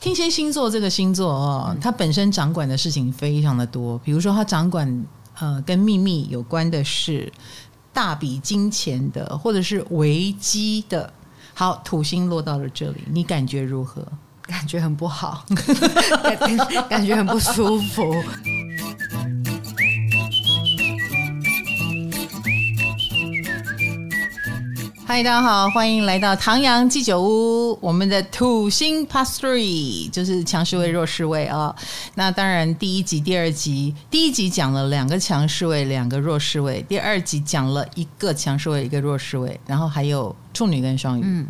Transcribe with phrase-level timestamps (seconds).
[0.00, 5.04] 天蝎星座这个星座哦，它本身掌管的事情非常的多，比如说它掌管
[5.38, 7.30] 呃跟秘密有关的事，
[7.92, 11.12] 大笔金钱的，或者是危机的。
[11.52, 14.02] 好，土星落到了这里，你感觉如何？
[14.42, 15.44] 感觉很不好，
[16.24, 16.56] 感，
[16.88, 18.02] 感觉很不舒服。
[25.10, 27.76] 嗨，大家好，欢迎来到唐阳鸡酒屋。
[27.80, 31.76] 我们的土星 Past Three 就是强势位、弱势位啊、哦。
[32.14, 41.22] 那当然，第一集、第二集，第一集讲了两个强势位，两个弱势位；第二集讲了一个强势位，一个弱势位，然后还有处女跟双鱼。
[41.24, 41.48] 嗯，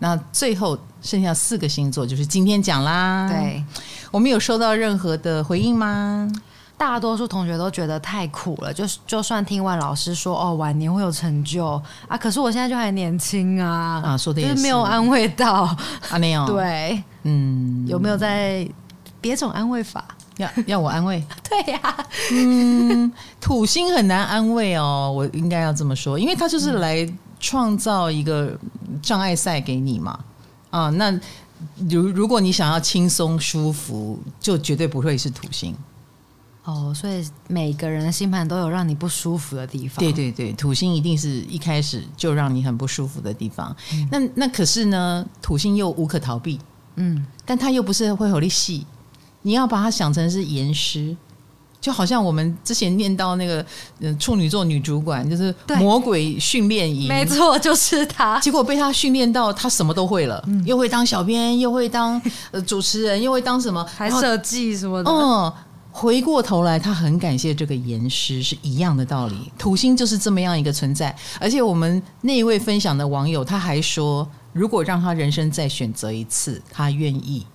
[0.00, 3.28] 那最后剩下四个星座，就是今天讲啦。
[3.30, 3.64] 对，
[4.10, 6.28] 我们有收到任何的回应吗？
[6.78, 15.62] 大多数同学都觉得太苦了，就是就算听完老师说哦，晚年会有成就啊，可是我现在就还年轻啊啊，说的也是，就是没有安慰到。
[16.10, 18.68] 啊，没有对，嗯，有没有在
[19.20, 20.04] 别种安慰法？
[20.36, 21.24] 要要我安慰？
[21.48, 23.10] 对呀、啊，嗯，
[23.40, 27.08] 土星很难安慰哦，我应该要这么说，因为他就是来
[27.40, 28.54] 创造一个
[29.00, 30.18] 障碍赛给你嘛。
[30.68, 31.10] 啊，那
[31.88, 35.74] 如如果你想要轻松舒服，就绝对不会是土星。
[36.66, 39.98] 哦，所以每个人的星盘都有让你不舒服的地方。
[40.00, 43.74] 对对对，土星一定是一开始就让你很不舒服的地方。
[43.92, 46.58] 嗯、那那可是呢，土星又无可逃避。
[46.96, 48.84] 嗯，但它又不是会有力气，
[49.42, 51.16] 你要把它想成是严师，
[51.80, 53.64] 就好像我们之前念到那个
[54.00, 58.40] 嗯处女座女主管，就是魔鬼训练营，没错，就是他。
[58.40, 65.08] 结果被他训练到他什么都会了，嗯、又会当小编，又会当呃主持人，又会当什么，还设计什么的。
[65.08, 65.52] 嗯。
[65.98, 69.50] 回过头来，他很感谢这个严师，是一样的道理。
[69.56, 77.46] 土星就是这么样一个存在，而且我们那一位分享的网友他还说，如果让他人生再选择一次，他愿意，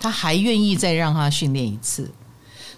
[0.00, 2.10] 他还愿意再让他训练一次。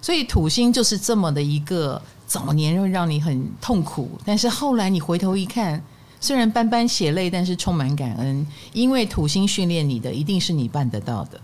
[0.02, 5.81] 所以土星就是这么的一个早年会让你很痛苦，但是后来你回头一看，
[6.19, 11.41] 虽然斑斑血泪，但是充满感恩，因为土星训练你的一定是你办得到的，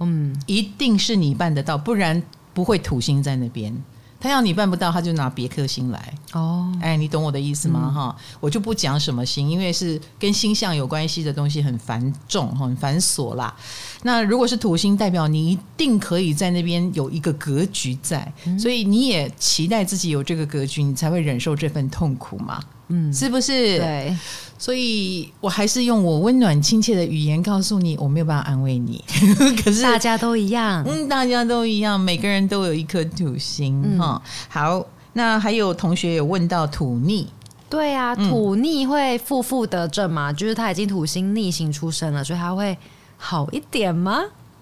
[0.00, 2.20] 嗯，一定是你办得到，不然。
[2.58, 3.72] 不会土星在那边，
[4.18, 6.12] 他要你办不到，他就拿别颗星来。
[6.32, 7.88] 哦，哎，你懂我的意思吗？
[7.88, 13.54] 哈、嗯，我就不讲什么星，因为是跟星象有关系的东西很繁重，很繁琐啦。
[14.02, 22.60] 那如果是土星，代表你一定可以在那边有一个格局在，嗯、所以你也期待自己有这个格局，你才会忍受这份痛苦嘛。
[22.88, 23.78] 嗯，是不是？
[23.78, 24.16] 对。
[24.60, 29.04] 所以我还是用我温暖亲切的语言告诉你，我没有办法安慰你。
[29.62, 34.30] 可是大家都一样，嗯，大家都一样，每个人都有一颗土星哈、嗯。
[34.48, 37.28] 好，那还有同学有问到土逆，
[37.70, 40.32] 对啊，土逆会负负得正吗？
[40.32, 42.76] 就是他已经土星逆行出生了，所以他会
[43.16, 44.20] 好一点吗？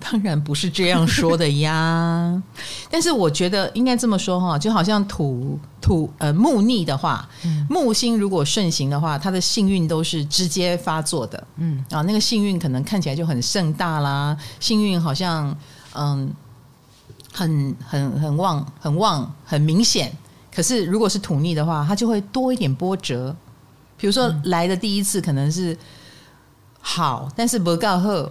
[0.09, 2.43] 当然不是这样说的呀，
[2.89, 11.85] 但是我觉得应该这么说哈，就好像土土呃木逆的话，嗯、木星如果顺行的话，它的幸运都是直接发作的，嗯。
[11.91, 15.57] 啊，那个幸运可能看起来就很盛大啦，幸运好像
[15.95, 16.33] 嗯
[17.33, 20.13] 很很很旺很旺很明显，
[20.55, 23.35] 可是如果是土逆的话，它就会多一点波折，
[23.97, 25.77] 比如说来的第一次可能是
[26.81, 28.31] 好，但是不够好。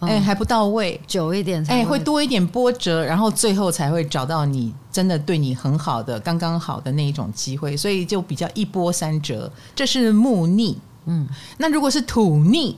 [0.00, 9.50] 哎，还不到位，久一点，哎，会多一点波折，然后最后才会找到你真的对你很好的、刚刚好的那一种机会，所以就比较一波三折。
[9.74, 10.76] 这是木逆，
[11.06, 11.26] 嗯，
[11.56, 12.76] 那如果是土逆，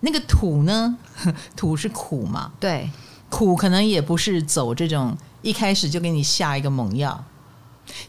[0.00, 0.96] 那个土呢？
[1.54, 2.50] 土是苦嘛？
[2.58, 2.90] 对，
[3.28, 7.24] 苦可能也不是走这种一开始就给你下一个猛药，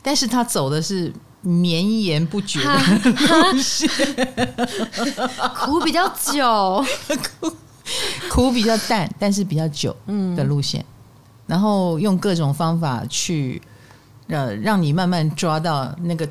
[0.01, 2.59] 但是他走的是绵延不绝
[5.55, 6.83] 苦比较久。
[7.39, 7.51] 苦
[8.53, 9.95] 比较淡，但是比较久
[10.35, 10.85] 的路线，嗯、
[11.47, 13.61] 然后用各种方法去
[14.27, 16.27] 呃让你慢慢抓到那个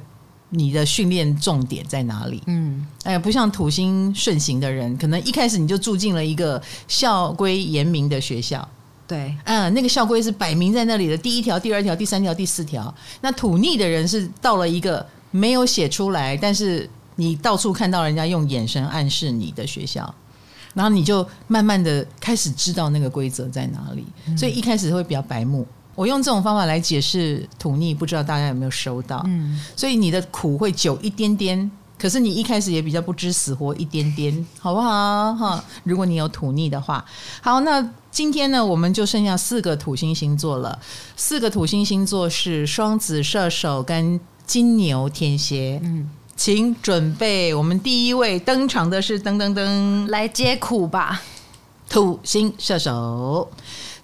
[0.51, 2.43] 你的训练重点在哪里。
[2.47, 8.69] 嗯，哎，不像土星顺行的人，可能一开始你就住进了一个校规严明的学校。
[9.07, 12.95] 对，嗯，那个校规是摆明在那里的，第一条、第二条、第三条、第四条。
[13.21, 20.15] 那土逆的人是到了一个没有写出来，但是你到处看到人家用眼神暗示你的学校。
[20.75, 24.05] 然后你就慢慢的开始知道那个规则在哪里，
[24.37, 25.67] 所以一开始会比较白目。
[25.97, 29.23] 我用这种方法来解释土逆，不知道大家有没有收到？
[29.27, 35.35] 嗯，所以你的苦会久一点点，可是你一开始也比较不知死活一点点， 好不好？
[35.35, 37.05] 哈，如果你有土逆的话，
[37.43, 40.79] 好，那今天呢，我们就剩下四个土星星座了。
[41.17, 45.81] 四个土星星座是双子、射手跟金牛、天蝎。
[45.83, 46.09] 嗯。
[46.41, 51.21] 请准备，我们第一位登场的是噔噔噔，来接苦吧。
[51.87, 53.47] 土星射手，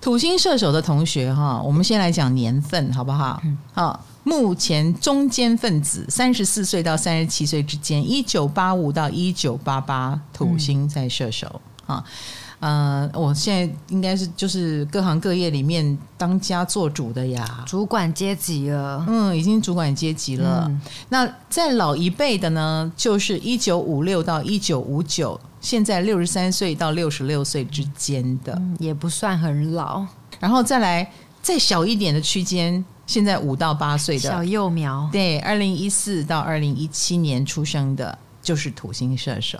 [0.02, 3.40] 土星射手的同学哈，我们先来讲年份好不好？
[3.42, 12.04] 嗯，好，目前中间分子，三十四岁到三十七岁之间，一九八五到一九八八，土星在射手啊。
[12.06, 12.12] 嗯
[12.58, 20.64] 呃，我现在应该是就是各行各业里面当家做主的呀，主管阶级了，嗯，已经主管阶级了。
[20.66, 20.80] 嗯、
[21.10, 30.06] 那在老一辈的呢，就是一九五六到一九五九，现在六十三岁到六十六岁之间的，嗯，也不算很老。
[30.40, 31.12] 然后再来
[31.42, 39.58] 再小一点的区间，现在五到八岁的小幼苗，对，二零一四到二零一七年出生的，就是土星射手。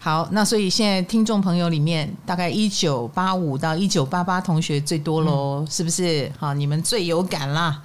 [0.00, 6.30] 好，那所以现在听众朋友里面，大概一九八五到一九八八同学最多喽，嗯、是不是？
[6.38, 7.82] 好，你们最有感啦。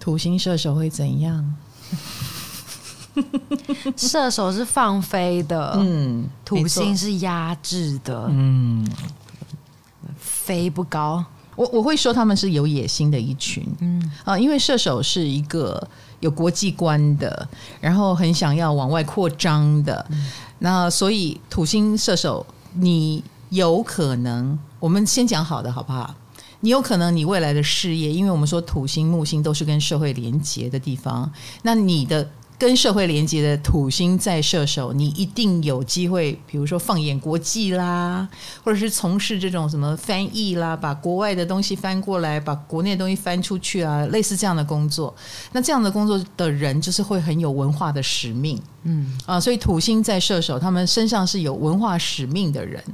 [0.00, 1.54] 土星射手会怎样？
[3.96, 8.86] 射手是放飞的，嗯，土星是压制的，嗯，
[10.16, 11.22] 飞不高。
[11.56, 15.86] 我我会说他们是有野心的一群，嗯啊，因为射手是一个
[16.20, 17.48] 有国际观的，
[17.80, 20.06] 然后很想要往外扩张的。
[20.10, 20.30] 嗯
[20.62, 22.44] 那所以土星射手，
[22.74, 26.14] 你有可能，我们先讲好的好不好？
[26.60, 31.30] 你有可能你未来的事业，因为我们说土星、木星都是跟社会连接的地方，
[31.62, 32.28] 那你的。
[32.60, 38.28] 跟社会连接的土星在射手，你一定有机会，比如说放眼国际啦，
[38.62, 45.14] 或者是从事这种什么翻译啦，把国外的东西翻过来，把国内的东西翻出去啊，类似这样的工作。
[45.52, 52.84] 那这样的工作的人，就是会很有文化的使命，嗯啊，所以土星在射手，他们身上是有文化使命的人。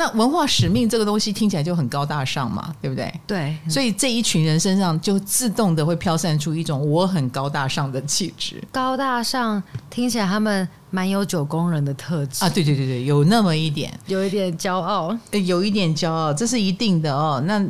[0.00, 3.12] 那文化使命这个东西听起来就很高大上嘛，对不对？
[3.26, 8.62] 对，所以这一群人身上就自动的会飘散出一种我很高大上的气质。
[8.70, 9.60] 高大上
[9.90, 17.42] 听起来他们蛮有九宫人的特质啊，对对对对，有那么一点，有一点骄傲，有一点骄傲，这是一定的哦。
[17.44, 17.60] 那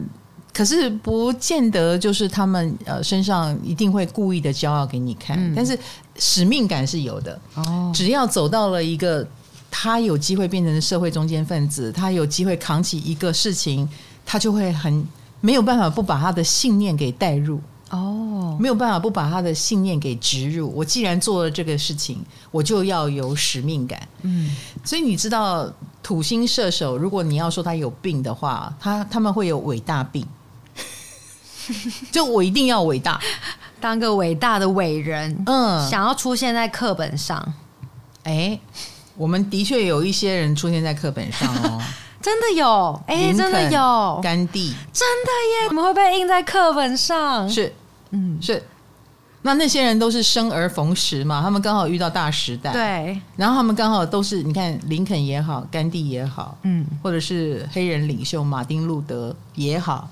[0.53, 5.79] 可是不见得就是他们呃身上一定会故意的骄傲给你看，嗯、但是
[6.19, 7.91] 使命感是有的哦。
[7.95, 9.27] 只要走到了一个。
[9.71, 13.89] 他有机会变成社会中间分子，他有机会扛起一个事情，
[14.25, 15.07] 他就会很
[15.41, 17.61] 没有办法不把他的信念给带入
[17.91, 20.73] 哦，没有办法不把他的信念给植入。
[20.75, 24.09] 我既然做了这个事情，我就要有使命感。
[24.23, 24.55] 嗯，
[24.85, 25.71] 所以你知道
[26.03, 30.27] 土星射手，如果你要说他有病的话，他他们会有伟大病，
[32.11, 33.21] 就我一定要伟大，
[33.81, 37.55] 当个伟大的伟人，嗯，想要出现在课本上，
[38.25, 38.59] 哎。
[39.19, 41.83] 我们的确有一些人出现在课本上哦，
[42.23, 45.31] 真的有，哎、欸，真的有，甘地，真的
[45.63, 47.47] 耶，怎么会被印在课本上？
[47.51, 47.75] 是，
[48.11, 48.63] 嗯，是。
[49.43, 53.21] 那那些人都是生而逢时嘛，他们刚好遇到大时代，对。
[53.37, 60.11] 然后他们刚好都是，你看林肯也好，甘地也好，嗯，或者是黑人领袖马丁路德也好，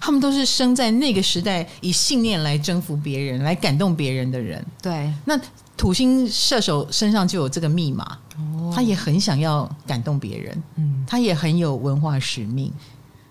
[0.00, 4.64] 他们都是生在那个时代，以信念来征服别人，来感动别人的人。
[4.82, 5.38] 对，那。
[5.76, 8.04] 土星射手身上就有这个密码，
[8.36, 12.70] 哦他也很想要感动别人，嗯，他也很有文化使命。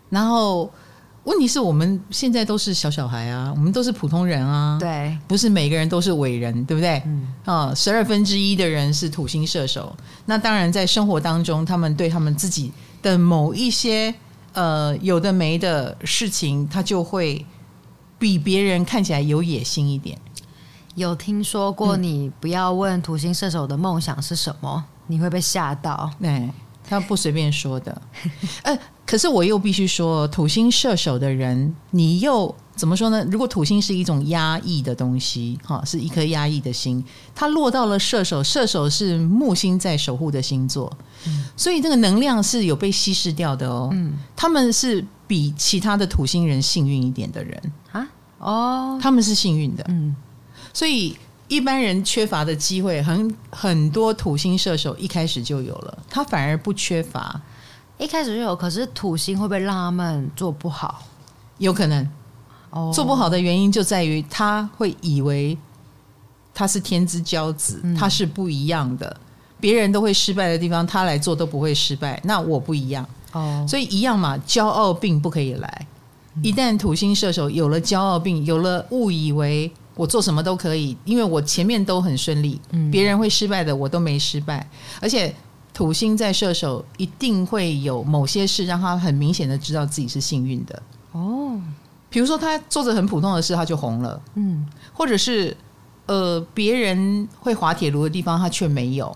[0.09, 0.67] 然后
[1.25, 6.99] 问题是我们现在都是小小孩啊，我们都是普通人啊，对，不是每个人都是伟人，对不对？
[7.05, 9.95] 嗯，啊，十二分之一的人是土星射手，
[10.25, 12.71] 那当然在生活当中，他们对他们自己
[13.03, 14.11] 的某一些
[14.53, 17.45] 呃有的没的事情，他就会
[18.17, 20.17] 比别人看起来有野心一点。
[20.95, 26.11] 有听说过，你不要问土星射手的梦想是什么，你会被吓到。
[26.19, 26.49] 对，
[26.83, 28.01] 他不随便说的。
[28.63, 33.21] 呃，可是我又必须说，土星射手的人，你又怎么说呢？
[33.29, 37.03] 如果土星是一种压抑的东西，哈，是一颗压抑的心，
[37.35, 40.89] 它落到了射手，射手是木星在守护的星座，
[41.27, 43.89] 嗯，所以这个能量是有被稀释掉的哦。
[43.91, 48.07] 嗯，他们是比其他的土星人幸运一点的人啊。
[48.37, 49.85] 哦，他们是幸运的。
[49.89, 50.15] 嗯。
[50.73, 51.17] 所以
[51.49, 57.41] 一般人缺乏的机会，很很多土星射手一开始就有了，他反而不缺乏，
[57.97, 58.55] 一开始就有。
[58.55, 61.03] 可是土星会不会让他们做不好？
[61.57, 62.09] 有可能。
[62.71, 65.57] 哦，做不好的原因就在于他会以为
[66.53, 69.15] 他是天之骄子，他是不一样的。
[69.59, 72.19] 别人都会失败的地方，他来做都不会失败。
[72.23, 75.87] 那我不一样哦，所以一样嘛，骄傲病不可以来。
[76.41, 79.71] 一旦土星射手有了骄傲病，有了误以为。
[79.95, 82.57] 我做什么都可以，因为我前面都很顺利，
[82.89, 84.65] 别人会失败的，我都没失败。
[85.01, 85.35] 而且
[85.73, 90.81] 土星在射手，一定会有某些事让他很明显的知道自己是幸运的。
[91.11, 91.59] 哦，
[92.09, 94.21] 比如说他做着很普通的事，他就红了。
[94.35, 95.55] 嗯，或者是
[96.07, 99.15] 呃，别人会滑铁卢的地方，他却没有。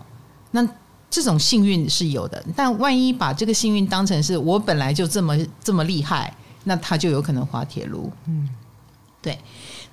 [0.51, 0.67] 那
[1.09, 6.35] 这种幸运是有的，但万一把这个幸运当成是我本来就这么这么厉害，
[6.65, 8.11] 那他就有可能滑铁卢。
[8.27, 8.49] 嗯，
[9.21, 9.37] 对。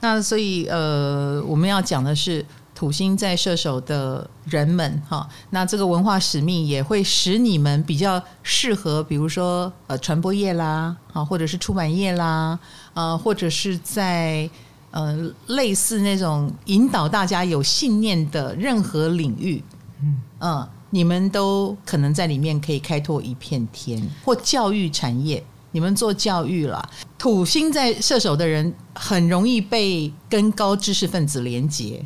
[0.00, 2.45] 那所以呃，我们要讲的是
[2.80, 12.58] 土星在射手的人们哈，那这个文化使命也会使你们比较适合，比如说呃传播业啦，啊或者是出版业啦，
[12.94, 14.49] 呃或者是在
[14.92, 19.62] 呃类似那种引导大家有信念的任何领域，
[20.02, 25.44] 嗯嗯，你们都可能在里面可以开拓一片天，或教育产业。
[25.72, 32.04] 你们做教育了，土星在射手的人很容易被跟高知识分子连结，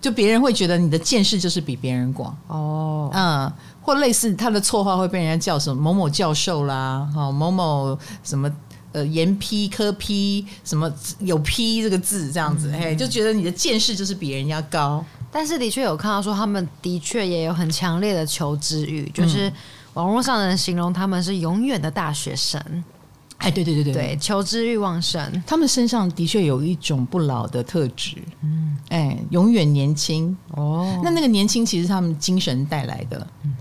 [0.00, 3.52] 就别人会觉得你的见识就是比别人广哦，嗯，
[3.82, 8.48] 或类似他的绰号会被人家叫什么某某教授啦，哈某某什么
[8.92, 15.04] 呃研批科批什么有批这个字这样子，嘿，就觉得你的见识就是比人家高。
[15.30, 19.52] 但是的确有看到说他们的确也有很强烈的求知欲，就是
[19.94, 22.62] 网络上的人形容他们是永远的大学生。
[23.38, 30.36] 哎，对对对对，对，求知欲旺盛，他们身上的确有一种不老的特质，嗯，哎，永远年轻。
[30.50, 31.00] 哦。
[31.02, 33.56] 那那个年轻其实他们精神带来的，嗯，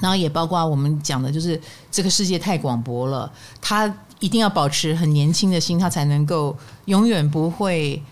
[0.00, 8.02] 然后也包括我们讲的，就是这个世界太广博了，他一定要保持很年轻的心，他才能够永远不会。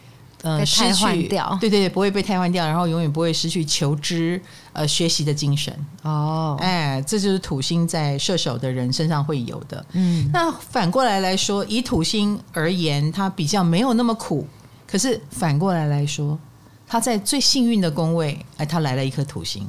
[0.42, 4.40] 呃，失去掉，对对对，不会被替换掉，然后永远不会失去求知、
[4.72, 5.74] 呃学习的精神。
[6.02, 9.84] 哦，哎，这就是土星在射手的人身上会有的。
[9.92, 14.46] 嗯，那反过来来说，以土星而言，它比较没有那么苦。
[14.86, 16.38] 可是反过来来说，
[16.86, 19.64] 他在最幸运的宫位，哎，他来了一颗土星。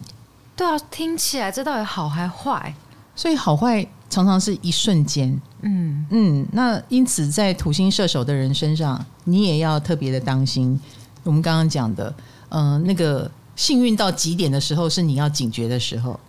[0.55, 2.73] 对啊，听起来这到底好还坏？
[3.13, 5.39] 所以好坏常常是一瞬间。
[5.61, 10.79] 嗯嗯，那因此在土星射手的人身上，你也要特别的当心。
[11.23, 12.13] 我们刚刚讲的，
[12.49, 16.19] 嗯、呃，那个幸运到极点的时候，是你要警觉的时候；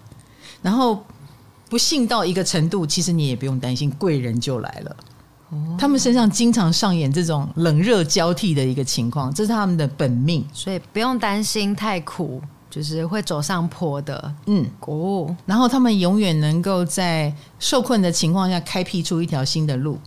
[0.61, 1.03] 然后
[1.71, 4.97] 不幸到一个程度，其实你也不用担心，贵人就来了。
[5.51, 12.43] 哦，他们身上经常上演这种冷热交替的一个情况，这是他们的本命，所以不用担心太苦。
[12.73, 19.99] 就是会走上坡的，嗯，哦，然后他们永远能够在受困的情况下开辟出一条新的路，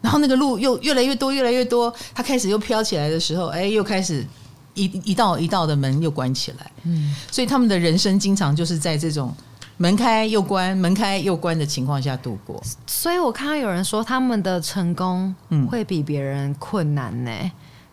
[0.00, 4.26] 然后那个路又越来越多，越来越多，它开始又飘起来的时候，哎，又开始
[4.74, 9.32] 一一道一道的门又关起来，嗯，所以他们的人生经常就是在这种
[9.76, 12.60] 门开又关、门开又关的情况下度过。
[12.88, 15.32] 所以我看到有人说他们的成功
[15.70, 17.30] 会比别人困难呢，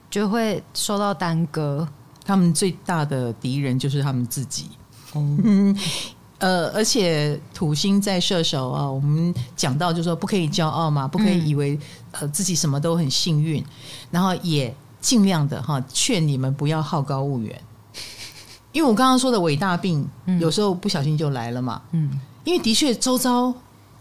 [0.09, 1.87] 就会受到耽搁。
[2.25, 4.65] 他们最大的敌人就是他们自己。
[5.13, 5.73] 嗯，
[6.39, 11.79] 呃，而且土星在射手啊，我们讲到就是说不可以骄傲嘛，不可以以为
[12.11, 13.63] 呃自己什么都很幸运，
[14.11, 17.61] 然后也尽量的哈劝你们不要好高骛远，
[18.73, 20.05] 因为我刚刚说的伟大病
[20.39, 21.81] 有时候不小心就来了嘛。
[21.91, 23.53] 嗯，因为的确周遭。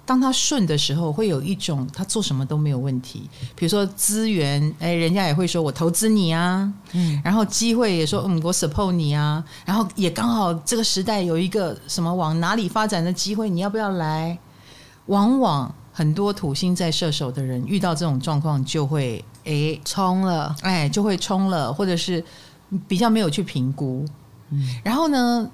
[0.06, 3.28] 当他顺的时候，会有一种他做什么都没有问题。
[3.56, 14.38] 比如说资源，哎，人家也会说我投资你啊，嗯，然后机会也说嗯，我 support 你啊，然后也刚好这个时代有一个什么往哪里发展的机会，你要不要来？
[15.06, 22.23] 往往很多土星在射手的人遇到这种状况，就会哎冲了，哎就会冲了，或者是
[22.87, 24.04] 比较没有去评估，
[24.50, 25.50] 嗯，然后呢？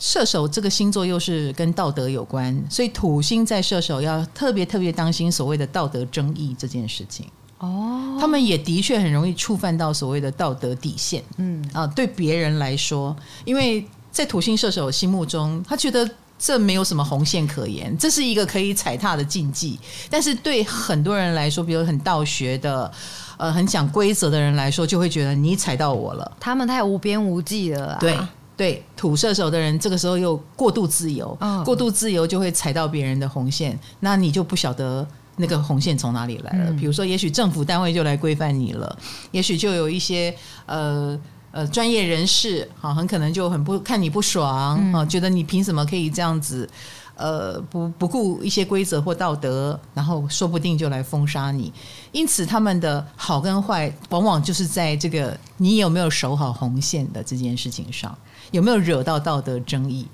[0.00, 7.26] 射手这个星座又是跟道德有关，所以土星在射手要特别特别当心所谓的道德争议这件事情。
[7.58, 11.22] 哦，他们也的确很容易触犯到所谓的道德底线。
[11.38, 19.76] 嗯啊，对别人来说，因为在土星射手心目中，他觉得这没有什么红线可言，这是一个可以踩踏的禁忌。
[20.08, 22.88] 但是对很多人来说，比如很道学的、
[23.36, 27.96] 呃很讲规则的人来说，就会觉得你踩到我了，他们太无边无际了。
[27.98, 28.16] 对。
[28.58, 36.70] 对土射手的人，这个时候又过度自由，哦、过度自由就会踩到别人的红线，那你就不晓得那个红线从哪里来了。
[36.70, 38.98] 嗯、比如说，也许政府单位就来规范你了，
[39.30, 40.34] 也许就有一些
[40.66, 41.16] 呃
[41.52, 46.68] 呃专业人士，好，很可能就很不看你不爽，啊、嗯，觉得你凭什么可以这样子，
[47.14, 51.72] 呃，不不顾一些规则或道德，然后说不定就来封杀你。
[52.10, 58.18] 因此，他们的好跟坏，往往就是在这个你有没有守好红线的这件事情上。
[58.50, 60.06] 有没有惹到道德争议？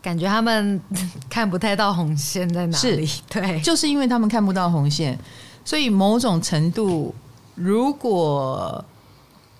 [0.00, 0.80] 感觉他们
[1.28, 3.10] 看不太到红线在哪里。
[3.28, 5.18] 对，就是因为他们看不到红线，
[5.64, 7.14] 所以某种程度，
[7.54, 8.82] 如果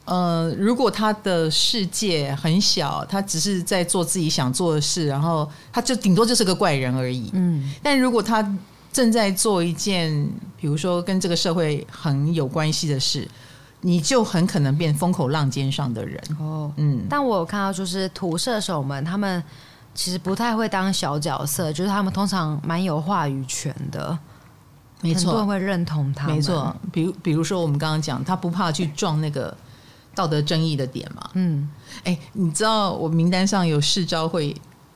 [0.05, 7.31] 呃，如果他的世界很小，他只是在做自己想做的事，然后他就顶多就是个怪人而已。
[7.35, 8.57] 嗯，但如果他
[8.93, 10.11] 正在做一件，
[10.57, 13.29] 比如说跟这个社会很有关系的事。
[13.81, 17.07] 你就很可能变风口浪尖上的人哦，嗯。
[17.09, 19.43] 但我有看到，就是土射手们，他们
[19.95, 24.19] 其实不太会当小角色，就是他们通常蛮有话语权的。
[25.01, 26.27] 没错，很多人会认同他。
[26.27, 29.57] 没错，比如比如说我们刚刚讲，他不怕去撞那个
[30.15, 31.31] 道德争议的点嘛。
[31.35, 31.71] 嗯，
[32.03, 34.53] 哎，你知道我名单上有世昭会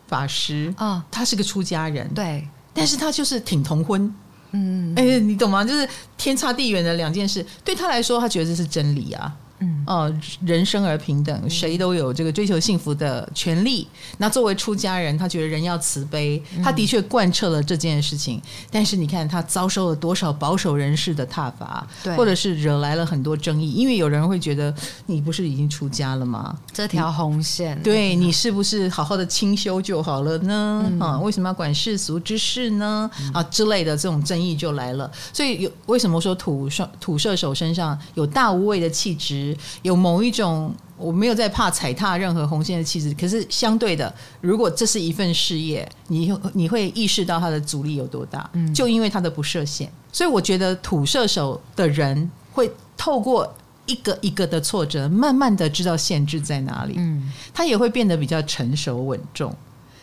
[0.08, 4.12] 法师啊，哦、他是个出家人，对，但是他就是挺同婚。
[4.52, 5.64] 嗯，哎，你懂吗？
[5.64, 9.34] 就是天差地远的两件事，对他来说，他觉得这是真理啊。
[9.62, 13.86] 嗯，哦，人生而平等，谁都有这个追求幸福的权利。
[14.18, 18.42] 那作为出家人，他觉得人要慈悲，他的确贯彻了这件事情。
[18.70, 23.70] 但是你看，他遭受了多少保守人士的挞伐，对，或者是惹来了很多争议。
[23.70, 24.74] 因为有人会觉得，
[25.06, 26.58] 你不是已经出家了吗？
[26.72, 30.92] 这条红线，对，你是不是好好的清修就好了呢？
[30.98, 33.08] 啊，为什么要管世俗之事呢？
[33.32, 35.08] 啊，之类的这种争议就来了。
[35.32, 39.51] 所以有为什么说土双土射手身上有大无畏的气质？
[39.82, 48.48] 有某一种我没有在怕踩踏任何红线的气质，可是相对的，如果这是一份事业，你你会意识到它的阻力有多大？
[48.52, 53.52] 嗯，就因为它的不设限，所以我觉得土射手的人会透过
[53.86, 56.94] 一个一个的挫折，慢慢的知道限制在哪里。
[56.96, 59.52] 嗯，他也会变得比较成熟稳重，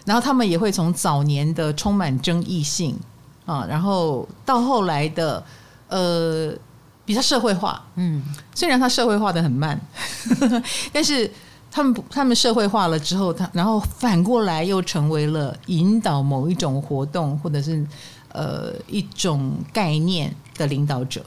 [0.05, 2.97] 然后他们也会从早年的充满争议性
[3.45, 5.43] 啊，然后到后来的
[5.87, 6.53] 呃。
[7.09, 8.21] 比较社会化，嗯，
[8.53, 9.81] 虽然他社会化的很慢，
[10.93, 11.27] 但是
[11.71, 17.83] 他们他们社会化了之后，他然后反过来又成为了引导某一种活动或者是
[18.31, 21.25] 呃一种概念的领导者，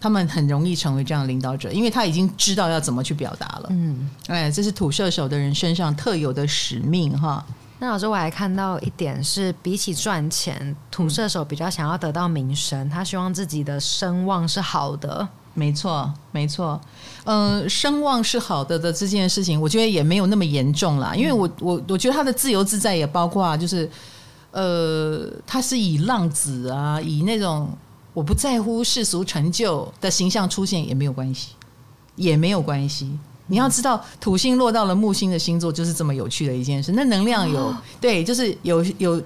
[0.00, 7.44] 他们很容易成为这样的领导者，因为他已经知道要怎么去表达了，嗯，哎，这是土射手的人身上特有的使命哈。
[7.80, 15.26] 那老师，我还看到一点是，比起赚钱，土射手比较想要得到名声，他希望自己的声望是好的。
[15.56, 16.80] 没错，没错，
[17.24, 21.14] 嗯、呃，声望是好的的这件事情，我觉得也没有那么严重啦。
[21.14, 23.88] 因为我我我觉得他的自由自在也包括就是，
[24.50, 27.68] 呃，他是以浪子啊，以那种
[28.12, 31.50] 我不在乎世俗成就的形象出现也没有关系，
[32.16, 33.16] 也没有关系。
[33.46, 36.92] 你要知道，土星落到了木星的星座，就是这么有趣的一件事。
[36.92, 39.22] 那能量有、哦、对，就是有有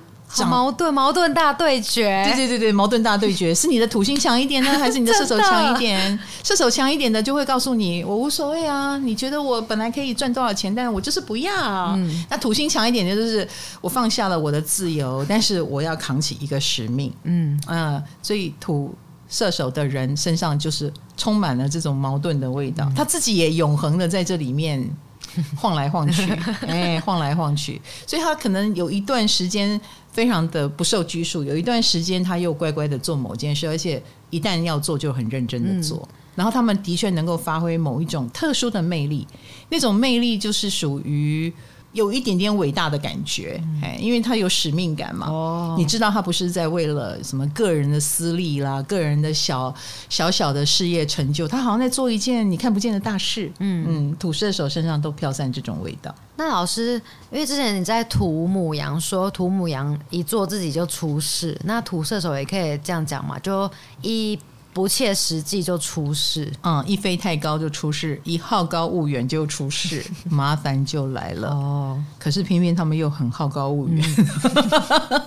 [0.47, 2.23] 矛盾，矛盾大对决。
[2.27, 6.19] 对对对对，矛盾大对决，是你的土星强一点呢，还是你的射手强一点？
[6.45, 8.99] 射手强一点的就会告诉你，我无所谓啊。
[8.99, 11.95] 你觉得我本来可以赚多少钱，但是我就是不要。
[11.97, 13.49] 嗯、那土星强一点的就是
[13.81, 17.13] 我放下了我的自由，但是我要扛起一个使命。
[17.23, 18.95] 嗯嗯、呃，所以土。
[19.29, 24.83] 射手的人身上就是充满了这种矛盾的味道，嗯、他自己也永恒的在这里面
[25.57, 26.33] 晃来晃去，
[26.67, 39.27] 哎，晃来晃去，所以他可能有一段时间非常的不受拘束，有一段时间他又乖乖的做某件事，而且一旦要做就很认真的做，嗯、然后他们的确能够发挥某一种特殊的魅力，
[39.69, 41.53] 那种魅力就是属于。
[41.99, 45.29] 有一点点伟大的感觉，哎，因为他有使命感嘛。
[45.29, 49.75] 哦，你知道他不是在为了什么个人的私利啦，个人的小
[50.09, 53.51] 小小的事业成就，他好像在做一件你看不见的大事。
[53.59, 56.15] 嗯嗯，土射手身上都飘散这种味道。
[56.37, 56.95] 那老师，
[57.33, 63.37] 因为之前你在土母羊说土母羊一做自己就出事，那土射手也可以这样讲嘛？
[63.41, 63.69] 就
[64.03, 64.39] 一。
[64.73, 71.51] 不切实际就出事，嗯，一飞太高就出事，一好高骛远就出事， 麻烦就来了。
[71.51, 74.05] 哦，可是偏偏他们又很好高骛远，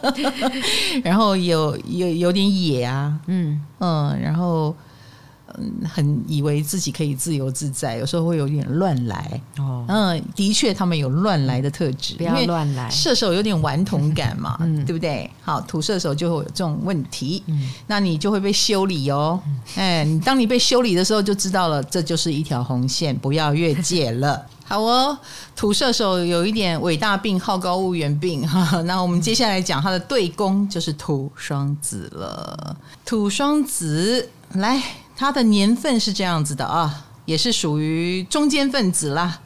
[0.04, 3.62] 嗯、 然后有有有点野啊，嗯。
[3.80, 4.75] 嗯，然后。
[5.58, 9.42] 嗯，很以为自己可以自由自在，有时候会有点乱来。
[9.58, 12.90] 哦，嗯，的确，他们有乱来的特质，不要乱来。
[12.90, 15.30] 射手有点顽童感嘛， 嗯，对不对？
[15.42, 19.40] 好，土射手就会有这种问题，嗯，那你就会被修理哦。
[19.76, 24.46] 哎，你当你被修理的时候，就知道了，这就是一条红线，不要越界了。
[24.72, 25.18] 好哦，
[25.54, 28.82] 土射手有一点伟大病，好高骛远病哈。
[28.84, 32.78] 那我们接下来讲他的对宫就是土双子了。
[33.04, 34.82] 土双子来。
[35.21, 39.39] 他的年份是这样子的啊，也是属于中间分子啦。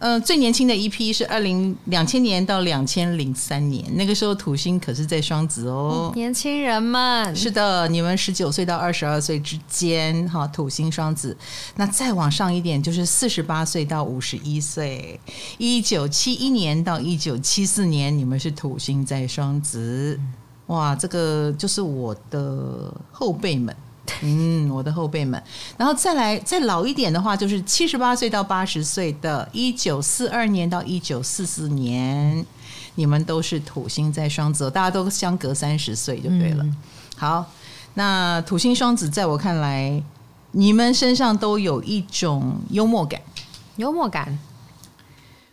[0.00, 6.12] 嗯、呃，最年轻的一批是二零两千年到两千零三年，那个时候土星可是在双子哦。
[6.14, 11.34] 年轻人们，是的，你们十九岁到二十二岁之间，哈，土星双子。
[11.76, 15.18] 那再往上一点，就是四十八岁到五十一岁，
[15.56, 20.20] 一九七一年到一九七四年，你们是土星在双子。
[20.66, 23.74] 哇，这个就是我的后辈们。
[24.22, 25.42] 嗯，我的后辈们，
[25.76, 32.44] 然后再来再老一点的话，就是七十八岁到八十岁的，一九四二年到一九四四年，
[32.94, 36.62] 你们都是土星在双子，大家都相隔三十岁就对了。
[36.64, 36.76] 嗯、
[37.16, 37.50] 好，
[37.94, 40.02] 那土星双子在我看来，
[40.52, 43.20] 你们身上都有一种幽默感，
[43.76, 44.38] 幽默感，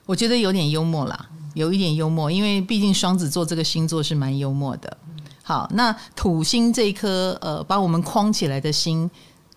[0.06, 1.28] 我觉得有点幽默啦。
[1.54, 4.98] 有一点幽默，因为毕竟双子座这个星座是蛮幽默的。
[5.44, 9.10] 好，那土星这一颗呃把我们框起来的心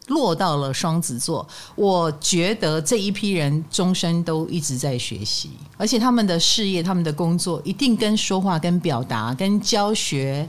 [0.09, 10.49] 落到了双子座，我觉得这一批人终身都一直在学习，而且他们的事业、他们的工作一定跟说话、跟表达、跟教学。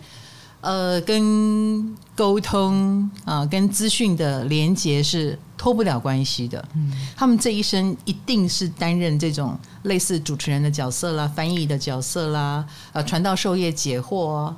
[0.62, 6.68] 呃，跟沟通啊，跟资讯的连接是脱不了关系的。
[6.74, 14.52] 嗯，他们这一生一定是担任这种类似主持人的角色啦、翻译的角色啦、呃，传道授业解惑，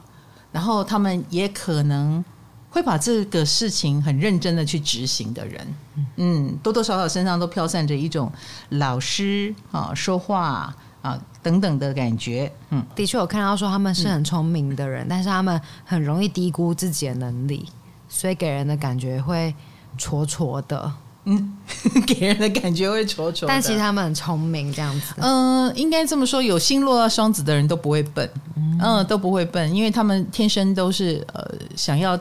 [0.52, 2.24] 然后他们也可能
[2.70, 5.76] 会把这个事情很认真的去执行的人。
[6.16, 8.32] 嗯，多多少少身上都飘散着一种
[8.70, 10.76] 老师啊说话。
[11.04, 17.70] 啊，等等的感觉，嗯，的确有看到说他们是很聪明的人，但是他们很容易低估自己的能力，
[18.10, 19.56] 所以给人的感觉会
[19.98, 20.92] 挫挫的，
[21.28, 21.54] 嗯，
[22.08, 23.46] 给人的感觉会丑丑。
[23.46, 32.18] 但其实他们很聪明，这样子，嗯，应该这么说，有星落到双子的人都不会笨，嗯，嗯，都不会笨，因为他们天生都是呃想要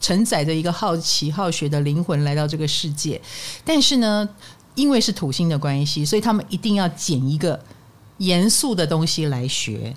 [0.00, 3.20] 承载着一个好奇、好学的灵魂来到这个世界，
[3.64, 4.28] 但是呢，
[4.74, 7.58] 因为是土星的关系，所以他们一定要捡一个。
[8.18, 9.94] 严肃的东西来学。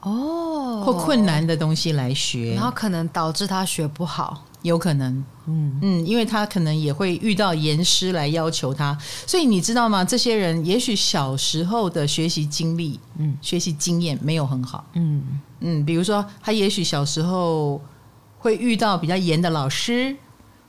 [0.00, 8.96] 哦，或困难的东西来学，然后可能导致他学不好，有可能，嗯嗯，因为他可能也会遇到严师来要求他，
[9.26, 10.04] 所以你知道吗？
[10.04, 15.22] 这些人也许小时候的学习经历，嗯，学习经验没有很好，嗯
[15.60, 17.80] 嗯，比如说他也许小时候
[18.38, 20.16] 会遇到比较严的老师。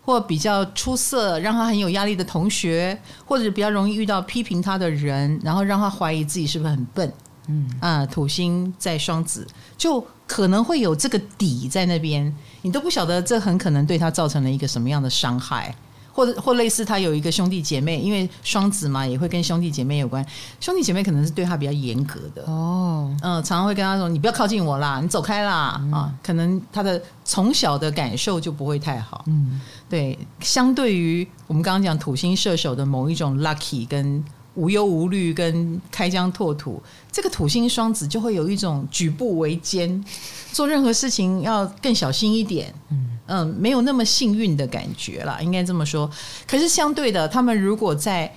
[0.03, 7.13] 或比较出色，让他很有压力的同学，或者比较容易遇到批评他的人，然后让他怀疑自己是不是很笨。
[7.47, 15.75] 嗯啊，土星在双子，就可能会有这个底在那边，你都不晓得这很可能对他造成了一个什么样的伤害。
[16.13, 20.23] 或者或类似他有一个兄弟姐妹，因为双子嘛，也会跟兄弟姐妹有关。
[20.59, 25.77] 兄弟姐妹可能是对他比较严格的哦，嗯，常常会跟他说：“你不要靠近我啦，你走开啦。
[25.79, 29.23] 嗯”啊，可能他的从小的感受就不会太好。
[29.27, 34.21] 嗯，对，相对于我们刚刚讲土星射手的某一种 lucky 跟
[34.55, 40.03] 无忧无虑跟开疆拓土，这个土星双子就会有一种举步维艰，
[40.51, 42.73] 做任何事情要更小心一点。
[42.89, 43.07] 嗯。
[43.27, 46.09] 嗯，没有那么幸运的感觉了，应该这么说。
[46.45, 48.29] 可是相对的，他们如果在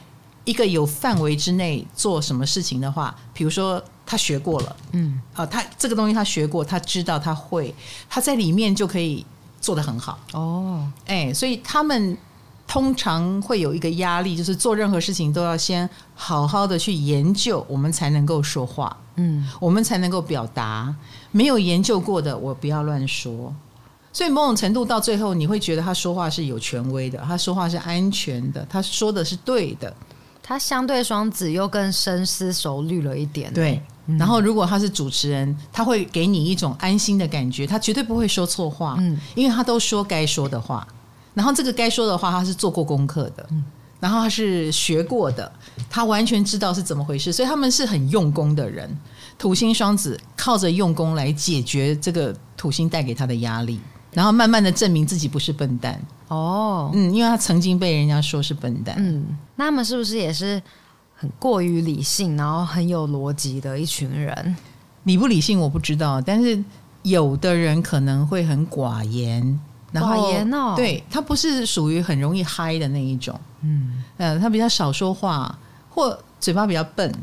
[0.45, 7.75] 一个有范围之内做什么事情的话，比如说他学过了，嗯，啊，他这个东西他学过，他知道他会，
[8.09, 9.27] 他在里面就可以
[9.61, 10.17] 做得很好。
[10.33, 12.17] 哦，哎，所以他们
[12.67, 20.95] 通常会有一个压力，就是做任何事情都要先好好的去研究，我们才能够说话，嗯，我们才能够表达。
[21.31, 23.55] 没有研究过的，我不要乱说。
[24.13, 29.93] 所以某种程度到最后，你会觉得他说话是有权威的，他说话是安全的，他说的是对的。
[30.43, 33.53] 他相对双子又更深思熟虑了一点。
[33.53, 33.81] 对，
[34.19, 40.87] 然后如果他是主持人，他会给你一种安心的感觉，他绝对不会说错话，嗯，因为他都说该说的话。
[41.35, 43.63] 然后这个该说的话，他是做过功课的，嗯，
[44.01, 45.53] 然后他是学过的，
[45.91, 48.97] 他完全知道是怎么回事，所以他们是很用功的人。
[49.37, 53.81] 土星双子靠着用功来解决这个土星带给他的压力。
[54.13, 60.63] 然后慢慢的证明自己不是笨蛋哦，嗯，因为他曾经被人家说是笨蛋，嗯，那他们是不是也是
[61.17, 64.57] 很过于理性，然后很有逻辑的一群人？
[65.03, 66.63] 理不理性我不知道，但是
[67.03, 69.59] 有的人可能会很寡言，
[69.95, 77.15] 然后对，他不是属于很容易嗨的那一种，嗯，呃，他比较少说话，或嘴巴比较笨，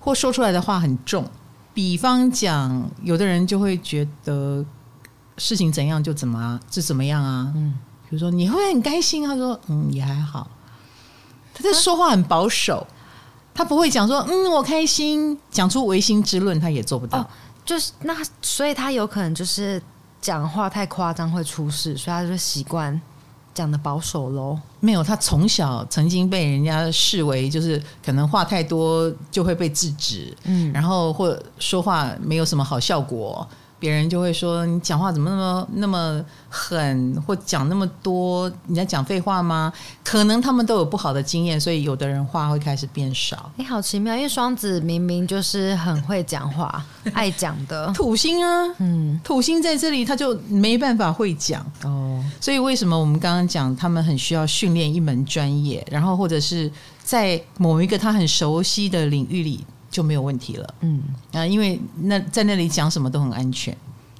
[0.00, 1.24] 或说出来的话很重。
[1.72, 4.64] 比方讲，有的人就会觉得。
[5.38, 7.52] 事情怎样就怎么就怎么样啊？
[7.54, 7.74] 嗯，
[8.08, 10.48] 比如说你会很开心，他说嗯也还好，
[11.52, 12.86] 他在说话很保守，
[13.52, 17.18] 他不会讲说嗯我开心，讲出违心之论他也做不到。
[17.18, 17.26] 哦，
[17.66, 19.78] 就是那所以他有可能就是
[20.26, 23.00] 讲话太夸张会出事，所以他就习惯
[23.54, 24.58] 讲的保守喽。
[24.80, 33.48] 没有，他从小曾经被人家视为就是可能话太多就会被制止，嗯，然后或说话没有什么好效果。
[33.86, 39.72] 别人就会说你讲话怎么那么那么狠，或讲那么多，你在讲废话吗？
[40.02, 43.48] 可能他们都有不好的经验，所以有的人话会开始变少。
[43.54, 52.20] 你好奇妙，因为双子明明就是很会讲话、 爱讲的土星啊，嗯，土星在这里他就没办法会讲哦。
[52.40, 56.68] 所以为什么我们刚刚讲他们很需要训练一门专业，然后或者是
[57.04, 59.64] 在某一个他很熟悉的领域里。
[59.96, 61.02] 就没有问题了，嗯。
[61.32, 63.74] 啊，因为那在那里讲什么都很安全，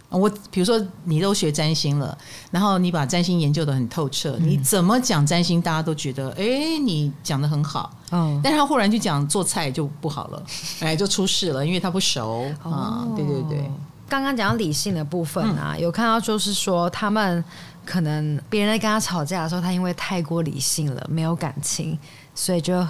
[0.09, 2.17] 我比如说，你都学占星了，
[2.51, 7.95] 然后你把占星研究的很透彻，嗯、你怎么讲占星，大家都觉得，哎，你讲的很好。
[8.11, 10.43] 嗯，但是他忽然就讲做菜就不好了，
[10.81, 12.45] 哎，就出事了，因为他不熟。
[12.63, 13.05] 啊。
[13.05, 13.71] 哦、对对对，
[14.09, 17.45] 刚刚讲到理性的部分啊，嗯、有看到就是说，他们
[17.85, 21.99] 可能别人在跟他吵架的时候，他因为太过理性了，没有感情，
[22.35, 22.87] 所以就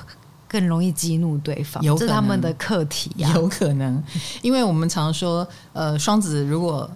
[0.48, 3.34] 更容易激怒对方，这是他们的课题呀、啊。
[3.34, 4.02] 有可能，
[4.42, 6.88] 因为我们常说，呃，双子如果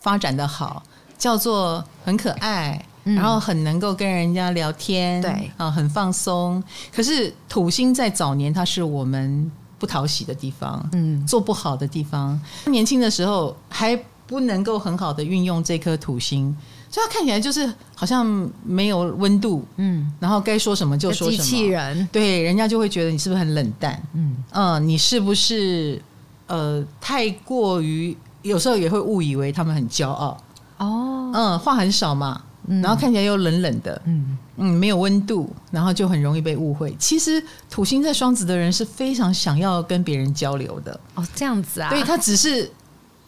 [0.00, 0.82] 发展的好，
[1.16, 6.62] 叫做很可爱，嗯、然后很能够跟人家聊天，对啊、呃，很放松。
[6.94, 12.40] 可是土星在早年，它是我们不讨喜的地方，嗯，做不好的地方。
[12.66, 16.54] 年轻的时候还不能够很好的运用这颗土星，
[16.90, 24.36] 所以他看起来就是好像没有温度，嗯，然后该说什么就说什么，机器人，对，人家就会觉得你是不是很冷淡，嗯。
[24.50, 26.00] 嗯、呃，你是不是
[26.46, 28.16] 呃太过于。
[28.42, 30.40] 有时候也会误以为他们很骄傲。
[30.78, 34.38] 哦，嗯，话很少嘛，然后看起来又冷冷的，嗯。
[34.56, 36.96] 嗯，没有温度，然后就很容易被误会。
[36.98, 40.98] 其实土星在双子的人是非常想要跟别人交流的。
[41.16, 42.70] 哦，这样子啊，对，他只是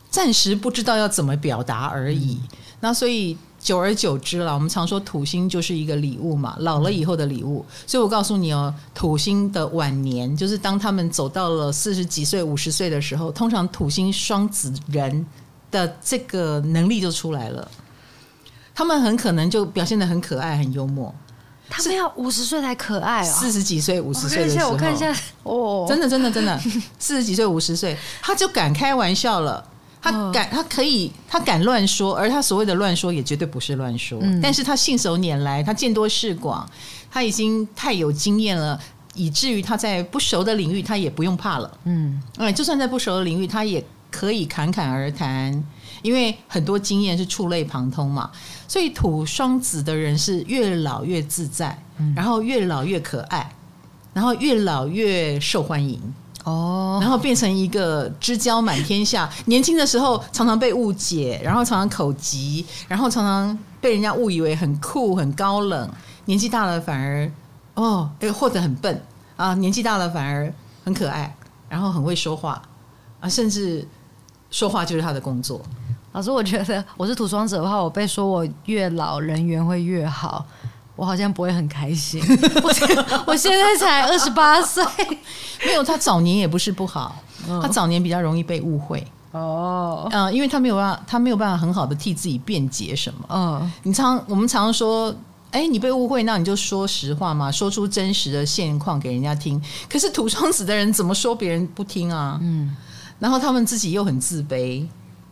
[0.09, 2.41] 暂时不知道要怎么表达而已。
[2.81, 3.37] 那所以。
[3.61, 7.65] 久而久之了，我们常说土星就是一个礼物嘛，老了以后的礼物。
[7.87, 15.27] 所以我告诉你哦，土星的晚年，就是当他们走到了四十几岁、五十岁的时候，通常土星双子人
[15.71, 17.71] 的这个能力就出来了。
[18.75, 21.15] 他们很可能就表现的很可爱、很幽默。
[21.69, 26.59] 他们要五十岁才可爱哦，四十几岁、五十岁的时候，我看一下，哦，真的，真的，真的，
[26.99, 29.65] 四十几岁、五十岁，他就敢开玩笑了。
[30.03, 34.19] 他敢，他可以，他敢乱说，而他所谓的乱说也绝对不是乱说。
[34.23, 36.69] 嗯、但是他信手拈来，他见多识广，
[37.11, 38.81] 他已经太有经验了，
[39.15, 41.79] 以至于他在不熟的领域他也不用怕了。
[41.85, 45.63] 嗯，哎，就算在不熟的领域，他也可以侃侃而谈，
[46.01, 48.31] 因为很多经验是触类旁通嘛。
[48.67, 53.53] 所以土双子的人是越老越自在，嗯、然后越老越可爱，
[54.15, 56.01] 然后越老越受欢迎。
[56.45, 59.29] 哦，然后变成一个知交满天下。
[59.47, 65.91] 年轻的时候常常被误解，然后常常口疾，然后常常被人家误以为很酷、很高冷。
[66.25, 67.31] 年纪大了反而
[67.75, 69.03] 哦，或者很笨
[69.37, 69.55] 啊。
[69.55, 70.53] 年纪大了反而
[70.85, 71.35] 很可爱，
[71.69, 72.63] 然后很会说话
[73.21, 73.87] 啊，甚至
[74.51, 75.61] 说话就是他的工作。
[76.13, 80.45] 老师，我觉得我是土双子的话，我被说我越老人缘会越好。
[81.01, 82.23] 我好像不会很开心。
[82.63, 84.85] 我我现在才二十八岁，
[85.65, 87.17] 没有他早年也不是不好，
[87.63, 93.25] 他早年比较容易被误会哦，嗯，因为他没有办法，他没有办法很好的替自己辩解什么。
[93.31, 95.15] 嗯，你常我们常常说，
[95.53, 99.59] 哎，你被误会，那你就说实话嘛，说出真实的现况给人家听。
[99.89, 102.39] 可是土双子的人怎么说别人不听啊？
[102.43, 102.77] 嗯，
[103.19, 104.87] 然后他们自己又很自卑。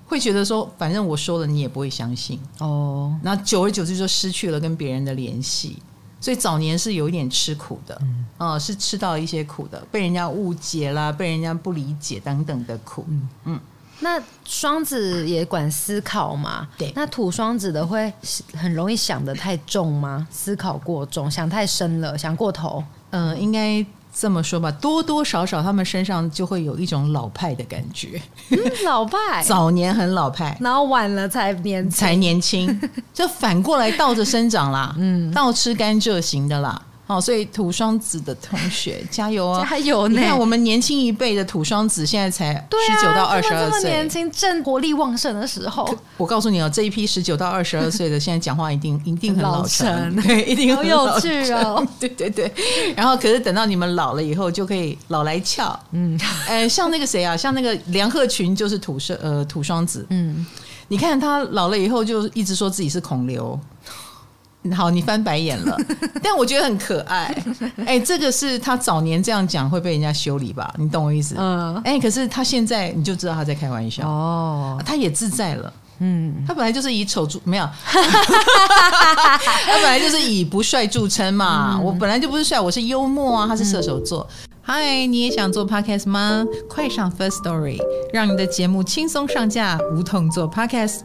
[0.08, 3.14] 会觉得说，反正我说了你也不会相信哦。
[3.22, 5.76] 那久而久之就失去了跟别人的联系，
[6.18, 13.04] 所以早年是有一点吃苦的，嗯，哦，是吃到一些苦的，被人家误解啦，被人家不理解等等的苦。
[13.08, 13.60] 嗯嗯。
[14.00, 16.66] 那双子也管思考嘛？
[16.78, 16.92] 对。
[16.94, 18.10] 那土双子的会
[18.54, 20.26] 很容易想的太重吗？
[20.30, 22.82] 思考过重，想太深了，想过头。
[23.10, 23.84] 嗯，应该。
[24.20, 28.20] 这么说吧，多多少少他们身上就会有一种老派的感觉。
[28.50, 32.80] 嗯、老派， 早年很老派，然后晚了才年才年轻，
[33.14, 34.92] 就反过来倒着生长啦。
[34.98, 36.82] 嗯，倒吃甘蔗型的啦。
[37.08, 39.66] 哦，所以土双子的同学加油啊！
[39.68, 40.06] 加油！
[40.08, 45.88] 你看我们年轻一辈的土双子，现在才十九到二十二岁，年轻正活力旺盛的时候。
[46.18, 51.82] 我告诉你哦，这一批十九到二十二岁的，现在讲话一定一定很老成，老对，一定很有趣哦。
[51.98, 52.52] 对对对，
[52.94, 55.80] 然后可是等到你们老了以后，就可以老来俏。
[55.92, 60.04] 嗯，哎，像那个谁啊，像那个梁鹤群，就是土生呃土双子。
[60.10, 60.44] 嗯，
[60.88, 63.58] 你看他老了以后，就一直说自己是孔刘。
[64.74, 65.76] 好，你翻白眼了，
[66.22, 67.34] 但我觉得很可爱。
[67.78, 70.74] 哎、欸，这个是他早年这样讲会被人家修理吧？
[70.76, 71.36] 你懂我意思？
[71.38, 71.74] 嗯。
[71.84, 75.72] 哎、欸，可是他现在你就知道他在开玩笑哦，他也自在了。
[76.00, 81.74] 嗯，他本来就是以丑著没有， 他本来就是以不帅著称嘛。
[81.74, 83.46] 嗯、我本来就不是帅，我是幽默啊。
[83.48, 84.24] 他是射手座。
[84.62, 86.44] 嗨、嗯，你也想做 podcast 吗？
[86.68, 87.78] 快上 First Story，
[88.12, 91.00] 让你的节目轻松上架，无痛做 podcast。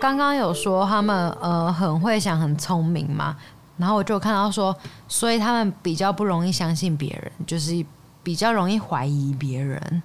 [0.00, 3.36] 刚刚有说他们呃很会想很聪明嘛，
[3.76, 4.74] 然后我就看到说，
[5.06, 7.84] 所以他们比较不容易相信别人，就是
[8.22, 10.02] 比较容易怀疑别人。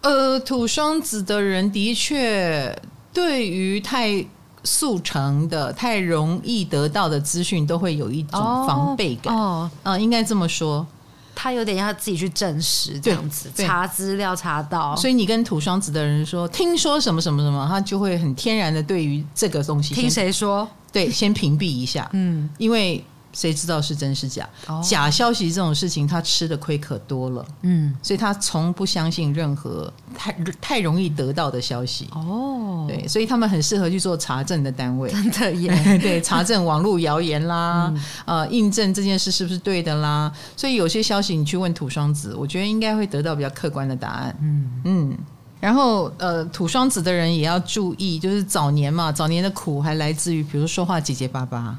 [0.00, 2.74] 呃，土双子的人的确
[3.12, 4.24] 对于太
[4.64, 9.34] 速成的、太容易得到的资讯，都会有一种防备感。
[9.34, 10.86] 哦，啊、哦呃，应该这么说。
[11.36, 14.96] 他有点要自己去证实这样子，查资料查到。
[14.96, 20.68] 所以你跟土双子的人说，听说什么什么什么，他就会很天然的对于这个东西，听谁说？
[20.90, 22.10] 对，先屏蔽一下。
[22.12, 23.04] 嗯，因为。
[23.36, 24.48] 谁知道是真是假？
[24.66, 27.44] 哦、假消息这种事情，他吃的亏可多了。
[27.60, 32.08] 嗯，所以他从不相信任何太太容易得到的消息。
[32.12, 35.10] 哦，对，所以他们很适合去做查证的单位。
[35.10, 35.70] 真的耶，
[36.00, 37.92] 对，查证网络谣言啦，
[38.24, 40.32] 嗯、呃，印证这件事是不是对的啦。
[40.56, 44.34] 所以有些消息你去问土双子，我觉得应该会得到比较客观的答案。
[44.40, 45.18] 嗯嗯，
[45.60, 51.78] 然后呃，土双子的人也要注意，就是早年嘛，早年的苦还来自于，比如说话结结巴巴。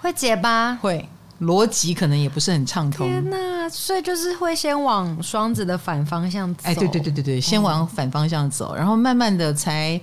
[0.00, 1.08] 会结巴，会
[1.40, 3.06] 逻辑可能也不是很畅通。
[3.06, 6.62] 天哪，所以就是会先往双子的反方向走。
[6.64, 10.00] 哎，对对对对对，先往反方向走，嗯、然后慢慢的才，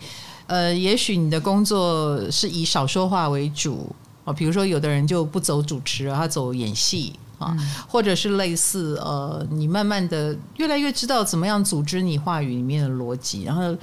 [0.47, 13.75] 呃，也许你的工作是以少说话为主啊，比如说有的人就不走主持，他走演戏啊，嗯、或者是类似呃，你慢慢的越来越知道怎么样组织你话语里面的逻辑，然后。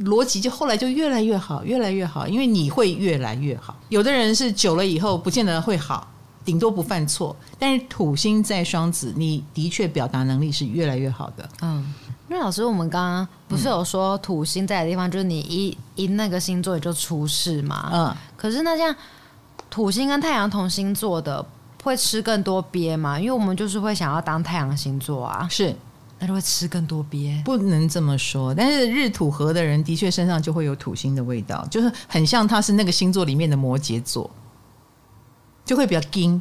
[0.00, 3.76] 逻辑就后来就越来越好，越来越好，因为你会越来越好。
[3.90, 6.08] 有的人是久了以后不见得会好，
[6.44, 7.36] 顶多不犯错。
[7.58, 11.48] 但是土星在双子，你的确表达能力是越来越好的。
[11.60, 11.92] 嗯，
[12.28, 17.90] 因为老师，我们刚刚不是有说土星在的地方，就是你一一那个星座也就出事嘛。
[17.92, 18.94] 嗯，可是那像
[19.68, 21.44] 土星跟太阳同星座的，
[21.84, 23.20] 会吃更多鳖吗？
[23.20, 25.46] 因为我们就是会想要当太阳星座啊。
[25.50, 25.76] 是。
[26.20, 28.54] 那就会吃更多鳖，不能这么说。
[28.54, 34.30] 但是日土合的人的确身上就会有土星的味道，就是很像他是那个星座里面的摩羯座，
[35.64, 36.40] 就会比较硬。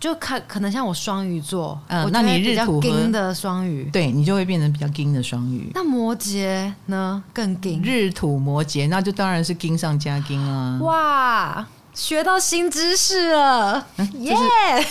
[0.00, 5.72] 就可可能像我双鱼座，嗯，那你日土合的双鱼，对你就会变成比较硬的双鱼。
[5.74, 7.20] 那摩羯呢？
[7.32, 7.82] 更硬。
[7.82, 10.78] 日土摩羯，那就当然是硬上加硬啊！
[10.82, 11.66] 哇。
[11.98, 13.84] 学到新知识了，
[14.20, 14.32] 耶！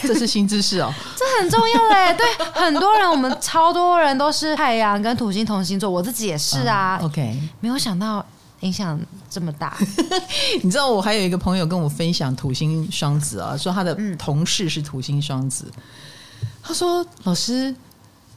[0.01, 2.11] 这是新知识哦， 这很重要哎。
[2.13, 6.99] 对，很多人，我们超多人都是太阳跟土星同星座，我自己也是啊。
[7.01, 8.23] OK，没有想到
[8.59, 9.77] 影响这么大。
[10.61, 15.71] 你知道我还有一个朋友跟我分享土星双子啊，说他的同事是土星双子，
[16.61, 17.73] 他说：“老师，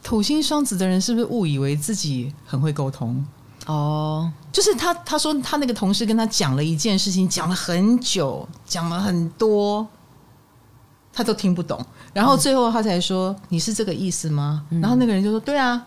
[0.00, 3.26] 土星双子的人是不是误以为自己很会沟通？”
[3.70, 9.86] 哦，就是他，他说他那个同事跟他讲了一件事情，讲了很久，讲了很多，
[11.12, 11.84] 他都听不懂。
[12.12, 15.86] 然后最后他才说：“你是这个意思吗？”然后那个人就说：“对啊。”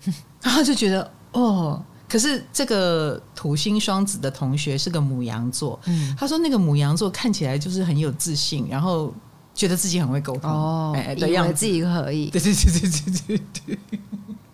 [0.40, 9.12] 然后就觉得哦，可是这个土星双子的同学是个母羊座，嗯，他说那个母羊座看起来就是很有自信，然后
[9.54, 13.78] 觉得自己很会沟通，哦，哎，以为自己可以，对对对对对对对。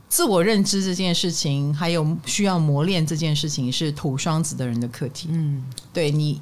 [0.08, 5.28] 自我认知这件事情，还有需要磨练这件事情，是土双子的人的课题。
[5.32, 6.40] 嗯，对你，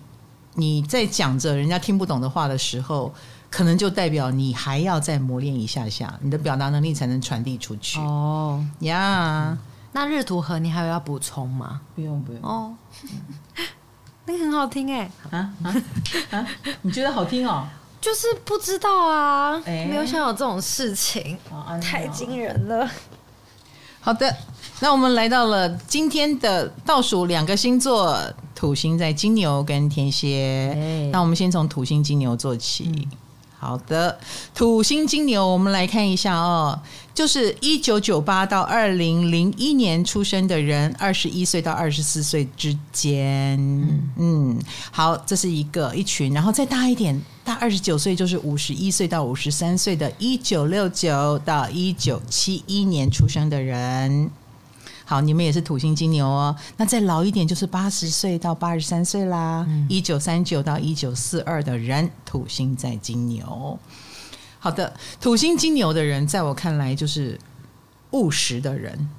[0.55, 3.13] 你在讲着人家听不懂的话的时候，
[3.51, 7.99] 可能就代表你还要再磨练一下下，你的表达能力才能传递出去。
[8.01, 9.59] 哦呀，yeah 嗯、
[9.93, 11.81] 那日图和你还有要补充吗？
[11.95, 12.75] 不用不用哦，
[14.27, 15.75] 那个很好听哎、欸，啊啊
[16.31, 16.47] 啊！
[16.83, 17.67] 你觉得好听哦？
[18.01, 22.89] 就是不知道啊，欸、没有想有这种事情，哦、太惊人了。
[24.05, 24.37] 好的，
[24.81, 28.15] 那我们来到了今天的倒数两个星座，
[28.55, 30.75] 土星在金牛跟天蝎。
[30.75, 32.85] 欸、那我们先从土星金牛做起。
[32.95, 33.07] 嗯、
[33.59, 34.19] 好的，
[34.55, 36.79] 土星金牛，我们来看一下哦，
[37.15, 43.57] 就是一九九八到二零零一年出生的人，二十一岁到二十四岁之间。
[43.59, 47.19] 嗯，嗯，好，这是一个一群，然后再大一点。
[47.45, 54.31] 大二十九岁就是五十一岁到五十三岁的，一九六九到一九七一年出生的人。
[55.05, 56.57] 好，你们也是土星金牛哦。
[56.79, 63.79] 那再老一点就是八十岁到八十三岁啦，一九三九到一九四二的人，土星在金牛。
[64.59, 67.39] 好的，土星金牛的人，在我看来就是
[68.13, 69.11] 务实的人，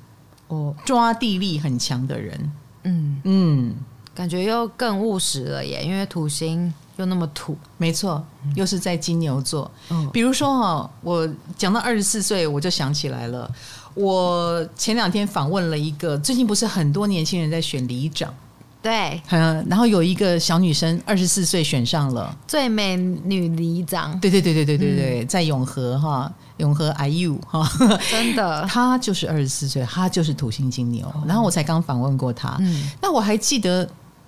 [0.47, 2.51] 哦，抓地力很强的人。
[2.85, 3.75] 嗯嗯，
[4.15, 6.73] 感觉又更务实了耶，因为土星。
[6.97, 8.25] 又那么土，没错，
[8.55, 9.69] 又是在金牛座。
[9.89, 13.51] 嗯，比如说哈，我讲到二十四岁，我就想起来了。
[13.95, 18.33] 我前两天访问了一个，最近不是很多年轻人在选里长，
[18.81, 22.33] 对，嗯，然后有一个小女生二十四岁选上了。
[22.47, 27.69] 最美女里长，对对对对对对对，嗯、在永和哈，永和 IU 哈，
[28.09, 31.11] 真的， 她就是二十四岁，她就是土星金牛。
[31.27, 33.85] 然后我才刚访问过她，嗯，那我还记得，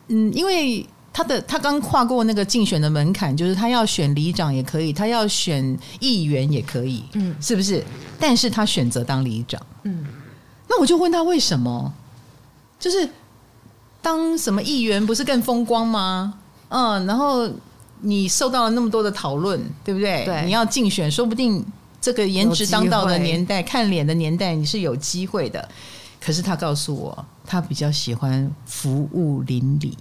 [0.08, 0.86] 嗯，因为。
[1.14, 7.84] 他的他刚跨过那个竞选的门槛，就是他要选里长也可以，他要选议员也可以，嗯，是不是？
[8.20, 10.06] 但是他选择当里长，嗯，
[10.70, 11.92] 那我就问他为什么？
[12.80, 13.10] 就是
[14.00, 16.36] 当什么议员不是更风光吗？
[16.70, 17.50] 嗯，然后
[18.02, 20.24] 你受到了那么多的讨论，对不对？
[20.24, 21.66] 对，你要竞选，说不定
[22.00, 25.68] 这个颜值当道的年代，看脸的年代，你是有机会的。
[26.20, 29.98] 可是他告诉我，他比较喜欢服务邻里。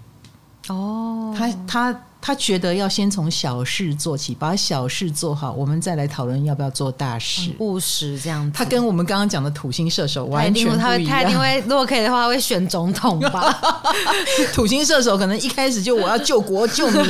[0.68, 2.00] 哦，他他。
[2.18, 7.52] 他觉得要先从小事做起，把小事做好，我们再来讨论要不要做大事。
[7.60, 10.76] 务实这样子，他跟我们刚刚讲的土星射手完全不一样。
[10.76, 13.56] 他他一定会，如果可以的话，会选总统吧？
[14.52, 17.04] 土星射手可能一开始就我要救国救民、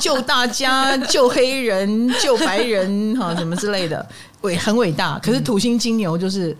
[0.00, 4.08] 救大家、救黑人、救白人，哈，什么之类的，
[4.40, 5.18] 伟很伟大。
[5.18, 6.56] 可是土星金牛就是。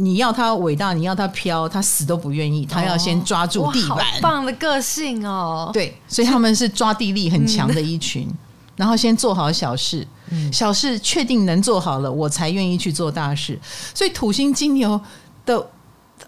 [0.00, 2.64] 你要他伟大，你要他飘，他死都不愿意。
[2.64, 3.98] 他要先抓住地板。
[3.98, 5.70] 好棒的个性哦！
[5.74, 8.26] 对，所以他们是抓地力很强的一群。
[8.26, 8.36] 嗯、
[8.76, 13.58] 然后先做好小事，嗯、小事确定能做好了，我才愿意去做大事。
[13.94, 14.98] 所以土星金牛
[15.44, 15.66] 的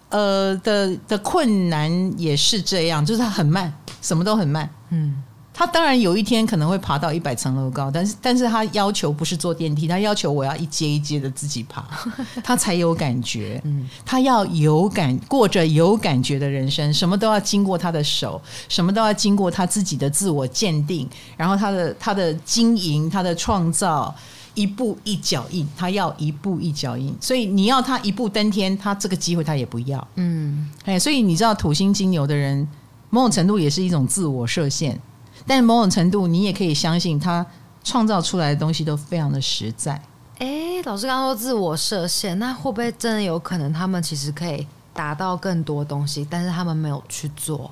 [0.09, 4.69] 呃的的困难也是这样，就是他很慢，什么都很慢。
[4.91, 5.23] 嗯。
[5.53, 11.85] 他当然有一天可能会爬到一百层楼高，但是但是他要求不是坐电梯，他要求我要一阶一阶的自己爬，
[12.43, 13.61] 他才有感觉。
[13.63, 24.13] 嗯，他要有感，过着有感觉的人生，什么都要经过他的手，什么都要经过他自己的自我鉴定，然后他的他的经营，他的创造，
[24.55, 27.15] 一步一脚印，他要一步一脚印。
[27.21, 30.07] 所以你要他一步登天，他这个机会他也不要。
[30.15, 32.67] 嗯，哎，所以你知道土星金牛的人，
[33.11, 34.99] 某种程度也是一种自我设限。
[35.45, 37.45] 但某种程度，你也可以相信他
[37.83, 40.01] 创造出来的东西都非常的实在。
[40.39, 47.71] 哎，老师刚刚说自我设限，那会不会真的有可能他们其实可以达到更多东西，但是他们没有去做？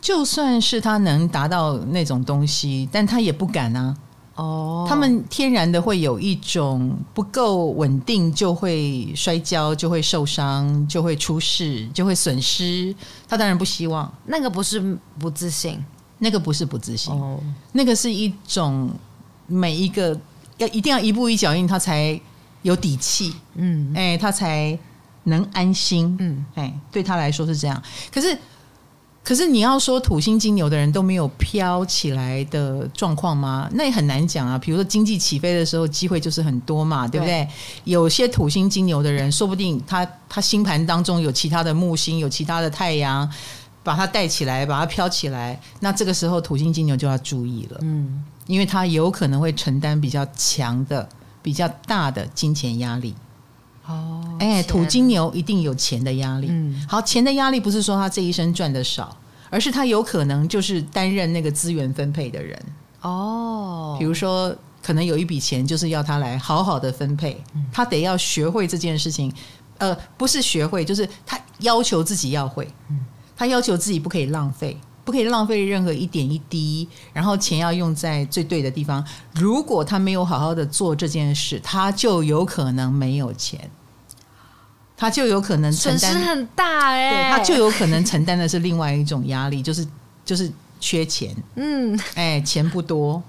[0.00, 3.96] 就算是他能达到那种东西，但他也不敢啊。
[4.34, 12.94] 哦，他们天然的会有一种不够稳定，就会摔跤，就会受伤，就会出事，就会损失。
[13.28, 15.78] 他当然不希望，那个不是不自信。
[16.24, 17.36] 那个不是不自信，哦、
[17.72, 18.88] 那个是一种
[19.48, 20.16] 每一个
[20.56, 22.18] 要一定要一步一脚印，他才
[22.62, 24.78] 有底气，嗯，哎，他才
[25.24, 27.82] 能安心，嗯，哎，对他来说是这样。
[28.14, 28.38] 可是，
[29.24, 33.68] 可是你要说土星金牛的人都没有飘起来的状况吗？
[33.72, 34.56] 那也很难讲啊。
[34.56, 37.42] 比如说经济起飞的时候，机会就是很多嘛，对不对？
[37.42, 37.48] 对，
[37.82, 43.28] 有些土星金牛的人，说不定他他星盘当中有其他的木星，有其他的太阳。
[43.82, 51.08] 把它带起来，把它飘起来，那这个时候土星金牛就要注意了，嗯，因为他有可能会承担比较强的、
[51.42, 53.14] 比较大的金钱压力。
[53.86, 56.46] 哦，哎，土金牛一定有钱的压力。
[56.50, 59.16] 嗯，好，钱的压力不是说他这一生赚的少，
[59.50, 62.56] 而是他有可能就是担任那个资源分配的人。
[63.00, 69.32] 哦，比如说，可能有一笔钱就是要他来好好的分配，他得要学会这件事情。
[69.78, 72.68] 呃，不是学会，就是他要求自己要会。
[73.42, 73.44] 嗯。
[73.44, 79.04] 他要求自己不可以浪费，不可以浪费任何一点一滴，然后钱要用在最对的地方。
[79.34, 83.68] 如果他没有好好的做这件事，他就有可能没有钱，
[84.96, 89.84] 他就有可能承担， 损失很大哎、欸，他就有可能承担的是另外一种压力，就是
[90.24, 93.20] 就是缺钱，嗯，哎，钱不多。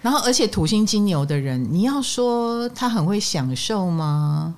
[0.00, 4.54] 然后，而且土星金牛的人，你要说他很会享受吗？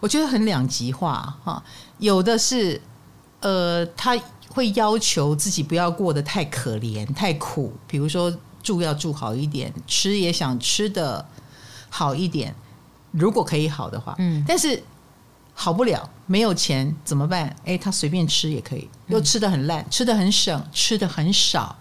[0.00, 1.62] 我觉得很两极化哈，
[1.98, 2.80] 有的是。
[3.42, 4.18] 呃，他
[4.48, 7.72] 会要求自己不要过得太可怜、太苦。
[7.86, 11.26] 比如说住要住好一点，吃也想吃的
[11.90, 12.54] 好一点。
[13.10, 14.82] 如果可以好的话，嗯，但是
[15.54, 17.54] 好不了，没有钱怎么办？
[17.64, 21.76] 哎，他随便吃也可以，又吃的很烂，吃的很省，吃的很少，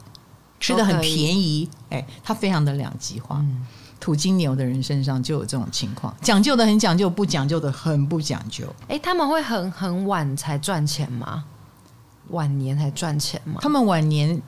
[0.60, 1.70] 吃的很便宜。
[1.90, 3.38] 哎，他非常的两极化。
[3.40, 3.66] 嗯，
[4.00, 8.66] 土金牛的人身上就有这种情况，讲究的很讲究，不讲究的很不讲究。
[8.90, 11.46] 哎，他们会很很晚才赚钱吗？
[12.32, 13.60] 晚年才赚钱吗？
[13.62, 14.42] 他们晚年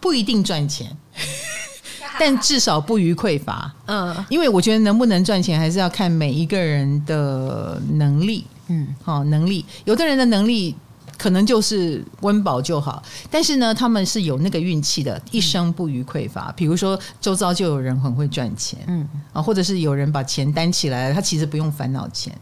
[0.00, 0.96] 不一定赚钱，
[2.18, 3.72] 但至少不虞匮乏。
[3.86, 8.46] 嗯，因为我觉得能不能赚钱，还是要看每一个人的能力。
[8.68, 10.74] 嗯，好，能力，有的人的能力
[11.16, 16.52] 可能就是温饱就好，但是呢，他们是有那个运气的，一生不虞匮乏。
[16.56, 22.36] 比如说，周遭就有人很会赚钱，嗯啊，或者是有人把钱担起来了，他其实不用烦恼钱。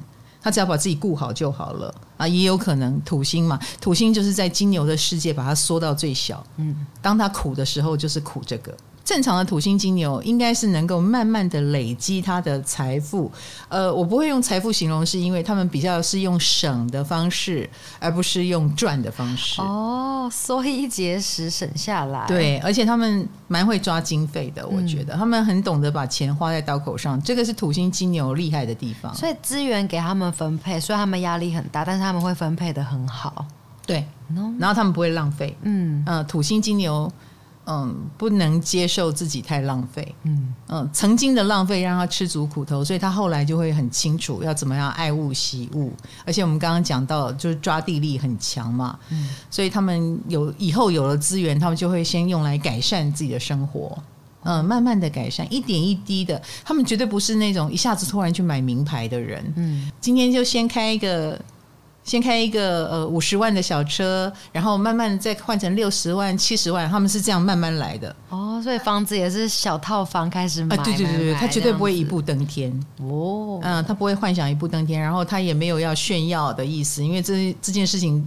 [0.45, 6.47] 他只要把自己顾好就好了啊，也有可能土星嘛，土星就是在金牛的世界把它缩到最小。
[6.59, 8.77] 嗯，当他苦的时候，就是苦这个。
[9.05, 13.31] 正常的土星金牛应该是能够慢慢的累积他的财富，
[13.69, 19.61] 呃，我不会用财富形容，是因为他们比较是用省的方式，而不是用赚的方式。
[19.61, 22.27] 哦，所以节食省下来。
[22.27, 29.15] 对，而且他们蛮会抓经费的，我觉得、嗯、他们很懂得把钱花在刀口上，这个是土星金牛厉害的地方。
[29.15, 33.45] 所以资源给他们分配，虽然他们压力很大，但是他们会分配的很好。
[33.87, 34.03] 对，
[34.59, 35.55] 然后他们不会浪费。
[35.61, 37.13] 嗯，呃，土星金牛。
[37.67, 45.91] 嗯，不能接受自己太浪费，嗯嗯，曾经的浪费让他吃足苦头，所以他后来就会很清楚要怎么样爱物惜物。
[46.27, 53.97] 而且我们刚刚讲到，就是抓地力很强嘛，嗯，所以他们有以后有了资源，他们就会先用来改善自己的生活，
[54.43, 56.41] 嗯，慢慢的改善，一点一滴的。
[56.65, 61.41] 他们绝对不是那种一下子突然去买名牌的人，嗯，今天就先开一个。
[62.05, 68.15] 先开一个呃五十万的小车，然后慢慢再换成六十万、七十万，他们是这样慢慢来的。
[68.29, 70.77] 哦，所以房子也是小套房开始买。
[70.77, 72.71] 啊，对对对对，他绝对不会一步登天。
[73.01, 78.25] 哦，嗯，他不会幻想一步登天，然后他也没有要炫耀的意思，因为这这件事情。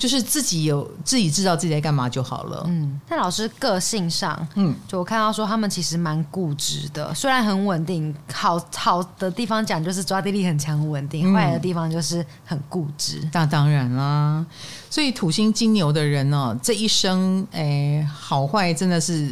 [0.00, 2.64] 就是自己有自己知道自己在干嘛就好了。
[2.66, 13.28] 嗯，但老师个性上，嗯，就我看到说他们其实蛮固执的，虽然很稳定，好好的地方讲就是抓地力很强、稳定；坏、嗯、的地方就是很固执。
[13.34, 14.42] 那当然啦，
[14.88, 19.30] 所以土星金牛的人呢、哦，这一生哎，好坏真的是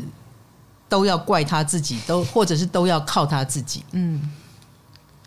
[0.87, 3.83] 都要怪他自己，都或者是都要靠他自己。
[3.93, 4.31] 嗯，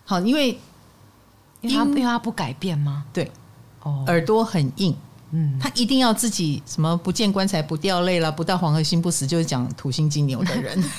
[0.05, 0.49] 好，因为
[1.61, 3.05] 因为他因为他不改变吗？
[3.11, 3.31] 对，
[3.81, 4.95] 哦，耳朵很硬。
[5.31, 10.83] 嗯，他一定要自己什么不见棺材不掉泪了，不到黄河心不死，就是讲土星金牛的人。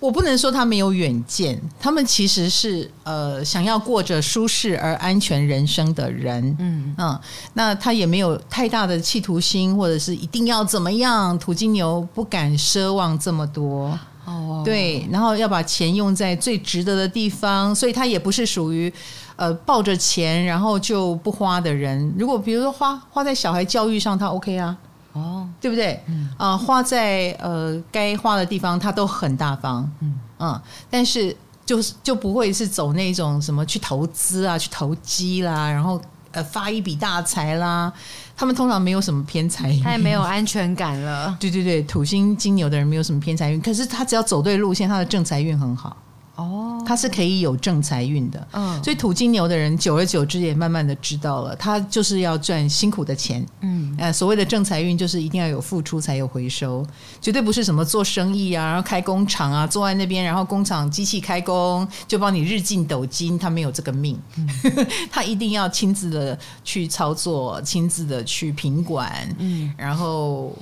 [0.00, 6.54] 我不能说他没有远见，他们其实是呃想要过着舒适而安全人生的人。
[6.58, 7.18] 嗯嗯，
[7.54, 11.38] 那他也没有太大的企图心，或者是一定要怎么样。
[11.38, 13.98] 土金牛不敢奢望这么多。
[14.26, 18.92] 哦，对，然后要把钱用在最值得的地方，所以他也不是属于。
[19.36, 24.76] 呃，抱着钱然后就不花的人，如果比如说花花在小孩教育上，他 OK 啊，
[25.12, 26.00] 哦，对不对？
[26.06, 37.92] 嗯，啊、呃，花在呃该花的地方，他都很大方，嗯嗯，但是就是就不会是走那种什么去投资啊，去投机啦，然后呃发一笔大财啦，
[38.36, 41.34] 他们通常没有什么偏财运，他也没有安全感了。
[41.40, 45.96] 对对对，土星金牛的人没有什么偏财运，可是他只要走对路线，他的正财运很好。
[46.36, 56.84] 哦，他是可以有正财运的，嗯，所以土金牛的人久而久之也慢慢的知道了，他就是要赚辛苦的钱，嗯，呃，所谓的正财运就是一定要有付出才有回收，
[57.20, 64.48] 绝对不是什么做生意啊，然后开工厂啊，坐在那边，然后工厂机器开工就帮你日进斗金，他没有这个命，嗯、
[65.12, 70.52] 他一定要亲自的去操作，亲自的去品管，嗯，然后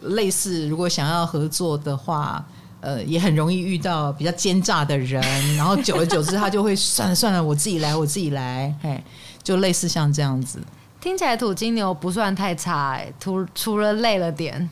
[0.00, 2.42] 类似如果想要合作的话。
[2.84, 5.22] 呃，也很容易遇到比较奸诈的人，
[5.56, 9.02] 然后久而久之，他就会算了算了，我自己来，我自己来，嘿，
[9.42, 10.60] 就类似像这样子。
[11.00, 14.68] 听起来土金牛不算太差，哎，除除了累了点，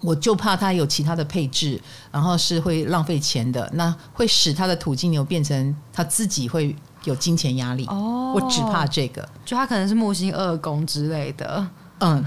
[0.00, 1.80] 我就怕他有其他的配置，
[2.12, 7.86] 然后是会浪费钱的，那会使他的土金牛变成他自己会有金钱压力。
[7.86, 11.66] 哦，我只怕这个，就他可能是木星二宫之类的。
[11.98, 12.24] 嗯，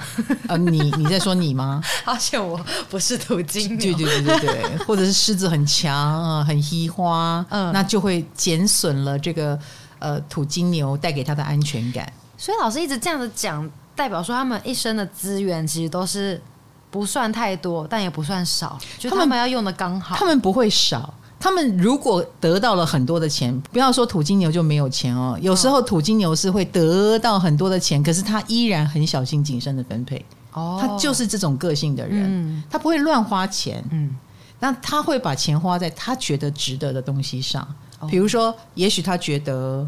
[0.48, 1.82] 呃，你你在说你吗？
[2.06, 2.60] 而且我
[2.90, 9.58] 不是土金牛，对对对对对，或者是狮子很强啊，很稀花，嗯，那就会减损了这个
[10.00, 12.12] 呃土金牛带给他的安全感。
[12.38, 16.42] 所以老师一直这样子讲，代表说他们一生的资源其实都是
[16.90, 21.14] 不算太多，但也不算少，就他们要用的刚好，他们不会少。
[21.40, 25.38] 他们如果得到了很多的钱，不要说土金牛就没有钱哦。
[25.42, 30.24] 有时候土金牛是会得到很多的钱，可是他依然很小心谨慎的分配。
[30.52, 33.84] 哦，他就是这种个性的人，嗯、他不会乱花钱。
[33.92, 34.14] 嗯，
[34.60, 37.66] 那他会把钱花在他觉得值得的东西上。
[38.10, 39.88] 比如说，也许他觉得，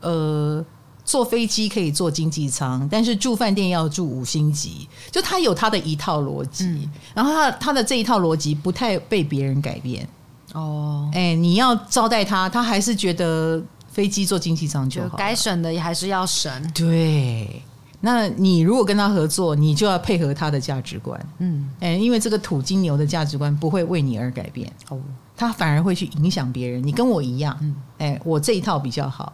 [0.00, 0.64] 呃，
[1.04, 4.88] 坐飞机可以坐经济舱，但是住饭店要住五星级。
[5.10, 10.08] 就他有他的一套逻辑，嗯、然后他他的这一套逻辑不太被别人改变。
[10.52, 16.50] 哦，哎，你要招待他，他还是觉得飞机坐经济舱就好，该省的也还是要省。
[16.72, 17.62] 对，
[18.00, 21.20] 那你如果跟他合作，你就要配合他的价值观。
[21.38, 24.98] 嗯，哎，因为这个土金牛的价值观不会为你而改变，哦，
[25.36, 26.82] 他反而会去影响别人。
[26.86, 29.32] 你跟我一样，嗯，哎，我这一套比较好。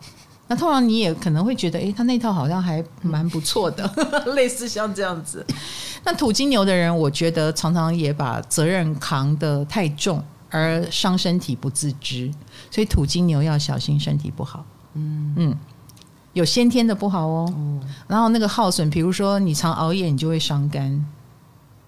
[0.48, 5.46] 那通常你也可能会觉得，哎，他那套好像还蛮不错的，嗯、 类似像这样子。
[6.04, 10.22] 那土金牛的人，我觉得常常也把责任扛得太重。
[10.52, 12.30] 而伤身体不自知，
[12.70, 14.62] 所以土金牛要小心身体不好。
[14.92, 15.58] 嗯嗯，
[16.34, 17.50] 有先天的不好哦。
[17.56, 21.04] 嗯、然后那个耗损，比如说你常熬夜，你就会伤肝。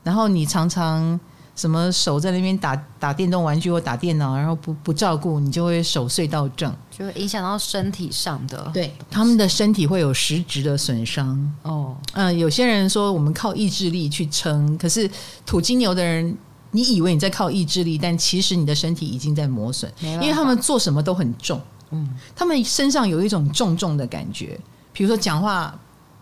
[0.03, 1.21] 然后你常常
[1.55, 8.71] 什么手在那边打打电动玩具或打电脑，然后不不照顾，你就会手隧道症，就会影响到身体上的。
[8.73, 11.39] 对，他们的身体会有实质的损伤。
[11.65, 15.11] 哦，嗯、呃，有些人说我们靠意志力去撑，可是
[15.45, 16.35] 土金牛的人。
[16.75, 21.61] 你以为你在靠意志力，但其实你的身体已经在磨损，因为他们做什么都很重，
[21.91, 24.59] 嗯，他们身上有一种重重的感觉。
[24.93, 25.73] 比如说讲话，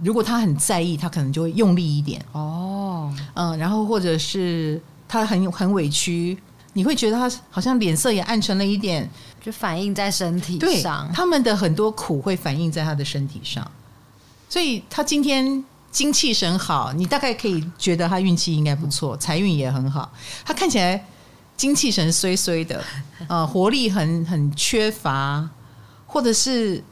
[0.03, 4.79] 如果他很在意，他可能就会用力一点，哦，哦，嗯，然后或者是
[5.09, 6.37] 他很很委屈，
[6.75, 9.09] 你会觉得他好像脸色也暗沉了一点，
[9.43, 11.11] 就反映在身体上。
[11.15, 13.67] 他们的很多苦会反映在他的身体上，
[14.51, 20.11] 所以他今天精气神好，你大概可以觉得他运气应该不错，财运也很好。
[20.45, 21.07] 他看起来
[21.57, 22.83] 精气神衰衰的，
[23.29, 25.49] 呃，活力很很缺乏，
[26.07, 26.83] 或者是。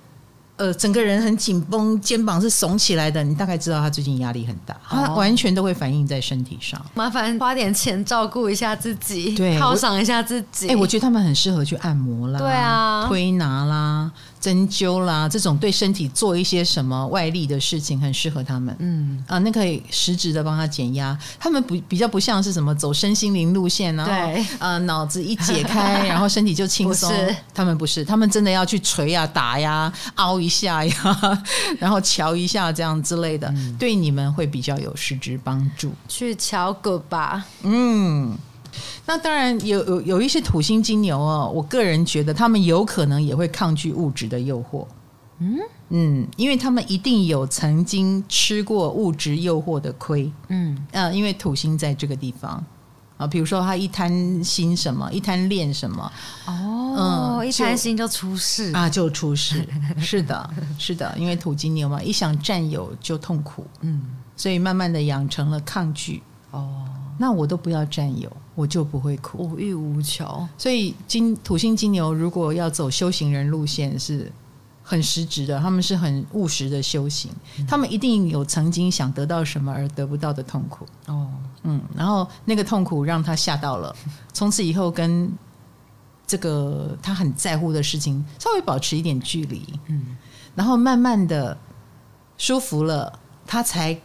[0.60, 6.78] 呃，整个人很紧绷，肩膀是耸起来的，你大概知道他最近压力很大，他完全都会反映在身体上。
[6.92, 10.66] 麻烦花点钱照顾一下自己，对，犒赏一下自己。
[10.66, 14.12] 哎、欸，我觉得他们很适合去按摩啦，对啊，推拿啦。
[14.40, 18.74] 针灸啦，这种对身体做一些什么外力的事情，很适合他们。
[18.78, 21.16] 嗯啊，那可以实质的帮他减压。
[21.38, 27.12] 他们不比较不像是什么走身心灵路线，然后对呃脑子一解开， 然后身体就轻松。
[27.52, 31.44] 他们不是，他们真的要去捶呀、打呀、 凹一下呀，
[31.78, 35.92] 然后瞧一下这样之类的，嗯、对你们会比较有实质帮助。
[36.08, 37.44] 去瞧个吧。
[37.62, 38.36] 嗯。
[39.10, 44.86] 那当然有有有一些土星金牛哦，我个人觉得他们有可能也会抗拒物质的诱惑，
[45.40, 45.58] 嗯？
[45.88, 50.86] 嗯，因为他们一定有曾经吃过物质诱惑的亏，嗯。
[50.92, 52.64] 啊，因为土星在这个地方。
[53.16, 56.12] 啊，比如说他一贪心什么，一贪恋什么，
[56.46, 58.72] 哦，嗯、一贪心就出事。
[58.72, 59.66] 啊，就出事，
[59.98, 60.48] 是的，
[60.78, 64.02] 是的，因为土金牛嘛，一想占有就痛苦，嗯，
[64.36, 66.29] 所以慢慢的养成了抗拒，哦。
[67.22, 70.48] 那我都不要占有，我就不会苦，无欲无求。
[70.56, 74.32] 所以金土星金牛如果要走修行人路线，是
[74.82, 80.86] 很实质的，他们是很务实的修行，嗯、他们一定有曾经想得到什么而得不到的痛苦。
[81.08, 81.28] 哦，
[81.64, 83.94] 嗯，然后那个痛苦让他吓到了，
[84.32, 85.30] 从此以后跟
[86.26, 89.62] 这个他很在乎的事情稍微保持一点距离。
[89.88, 90.16] 嗯，
[90.54, 91.54] 然后慢慢的
[92.38, 93.12] 舒服了，
[93.46, 94.00] 他才。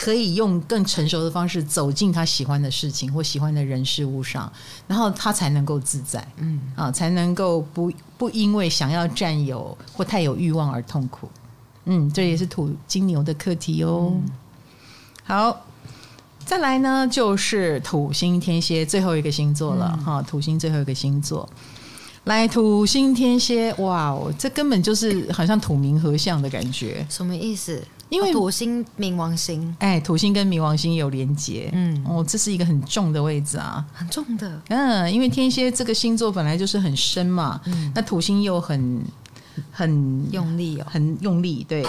[0.00, 4.50] 可以用更成熟的方式走进他喜欢的事情或喜欢的人事物上，
[4.86, 6.58] 然后他才能够自在，嗯。
[6.74, 11.28] 啊，才能够不不因为想要占有或太有欲望而痛苦，
[11.84, 14.10] 嗯，这也是土金牛的课题哦。
[14.14, 14.30] 嗯、
[15.24, 15.66] 好，
[16.46, 21.46] 再来呢就是土星天蝎最后一个星座了哈、嗯，土星最后一个星座，
[22.24, 27.82] 来土星天蝎，哇哦，这根本就是好像土冥合相的感觉，什么意思？
[28.10, 39.00] 因为土星冥王星，哎，土星跟冥王星有连接，嗯，哦，这是一个很重的位置啊，很重的，嗯，因为天蝎这个星座本来就是很深嘛，嗯，那土星又很
[39.70, 41.86] 很用力哦，很用力，对，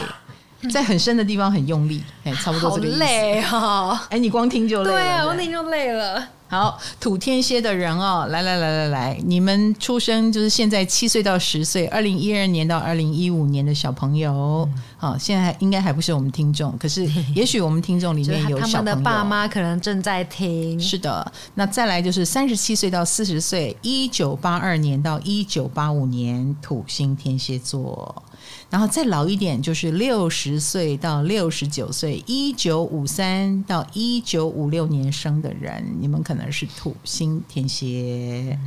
[0.69, 6.27] 在很深的地方很用力，哎，差不多这个意思，好累哦，哎，你光听就累了，对啊，光听就累了。
[6.47, 20.77] 好，土天蝎的人哦，来来来来来，你们出生就是现在七岁到十岁，二零一二年到二零一五年的小朋友，好、嗯，现在还应该还不是我们听众，可是 也许我们听众里面有小朋友，他们的爸妈可能正在听。
[20.77, 28.23] 是的，那再来就是三十七岁到四十岁，一九八二年到一九八五年土星天蝎座。
[28.69, 38.57] 然后再老一点，就是六十岁到六十九岁，一九五三到一九五六年生的人，你们可能是土星天蝎。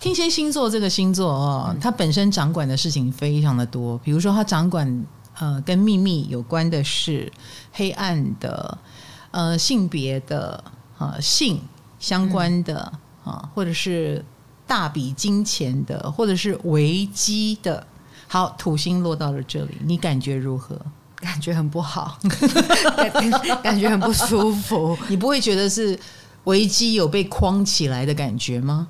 [0.00, 5.04] 天蝎星座这个星座哦，它本身掌管的事情非常的多，比如说它掌管
[5.38, 7.32] 呃跟秘密有关的事，
[7.72, 8.78] 黑暗的，
[9.30, 10.62] 呃性别的
[10.98, 11.60] 啊、呃、性
[11.98, 12.92] 相关的
[13.24, 14.24] 啊、或者是
[14.66, 17.86] 大笔金钱的，或者是危机的。
[18.28, 20.78] 好，土星落到了这里，你感觉如何？
[21.16, 22.18] 感觉很不好，
[23.62, 24.96] 感觉很不舒服。
[25.08, 25.98] 你不会觉得是
[26.44, 28.88] 危机有被框起来的感觉吗？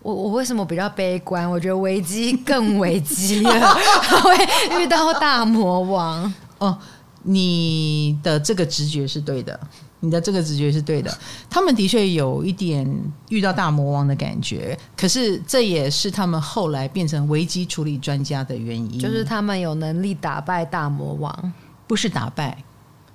[0.00, 1.50] 我我为什么比较悲观？
[1.50, 3.74] 我觉得危机更危机了，
[4.22, 6.32] 会遇到大魔王。
[6.58, 6.78] 哦，
[7.24, 9.58] 你的这个直觉是对的。
[10.00, 11.16] 你的这个直觉是对的，
[11.50, 12.90] 他们的确有一点
[13.28, 21.52] 遇到大魔王的感觉，可是这也是他们后来变成危机处理专家的原因，就是他们有能力打败大魔王，
[21.86, 22.64] 不是打败，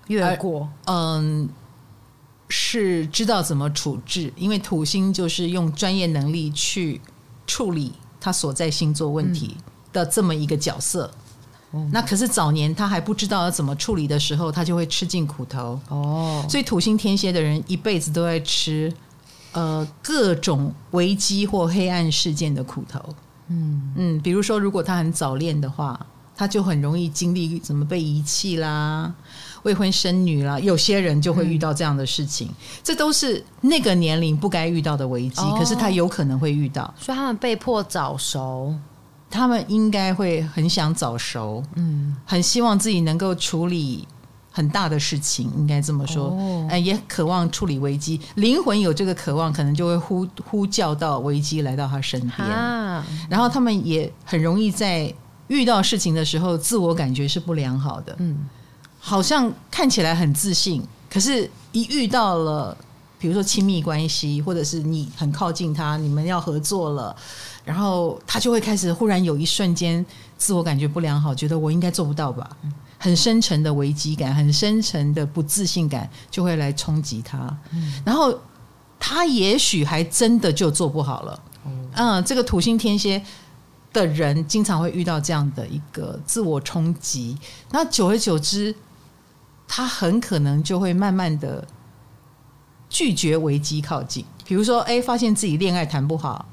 [0.07, 1.49] 越过，嗯，
[2.49, 7.01] 是知道怎么处置，因为土星就是用专业能力去
[7.47, 9.57] 处理他所在星座问题
[9.91, 11.09] 的这么一个角色。
[11.91, 16.45] 那可是早年他还不知道要怎么处理的时候，他就会吃尽苦头哦。
[16.49, 18.93] 所以土星天蝎的人一辈子都在吃
[19.51, 22.99] 呃各种危机或黑暗事件的苦头。
[23.47, 25.99] 嗯嗯，比如说如果他很早恋的话，
[26.38, 29.13] 他就很容易经历怎么被遗弃啦、
[29.63, 30.57] 未婚生女啦。
[30.57, 38.74] 有些人就会遇到这样的事情，嗯、这都是那个年龄不该遇到的危机，哦、可是他有可能会遇到，所以他们被迫早熟。
[39.36, 44.07] 他们应该会很想早熟，嗯，很希望自己能够处理
[44.49, 46.29] 很大的事情，应该这么说。
[46.29, 52.47] 哦、呃，也渴望处理危机，灵魂有这个渴望，可能就会呼呼叫到危机来到他身边。
[52.47, 55.13] 啊、然后他们也很容易在
[55.49, 58.15] 遇到事情的时候，自我感觉是不良好的。
[58.19, 58.47] 嗯，
[58.97, 62.77] 好像看起来很自信，可是一遇到了。
[63.18, 67.16] 比如说亲密关系，或者是你很靠近他，你们要合作了，
[67.63, 70.05] 然后他就会开始忽然有一瞬间
[70.38, 72.49] 自我感觉不良好，觉得我应该做不到吧，
[72.99, 77.57] 很深沉的危机感，很深沉的不自信感就会来冲击他，
[78.03, 78.38] 然后
[78.99, 81.43] 他也许还真的就做不好了。
[81.95, 83.24] 嗯，这个土星天蝎
[83.93, 87.38] 的人经常会遇到这样的一个自我冲击，
[87.72, 88.76] 那久而久之，
[89.68, 91.66] 他很可能就会慢慢的。
[92.95, 96.45] 拒绝危机靠近，比如说，哎，发现自己恋爱谈不好，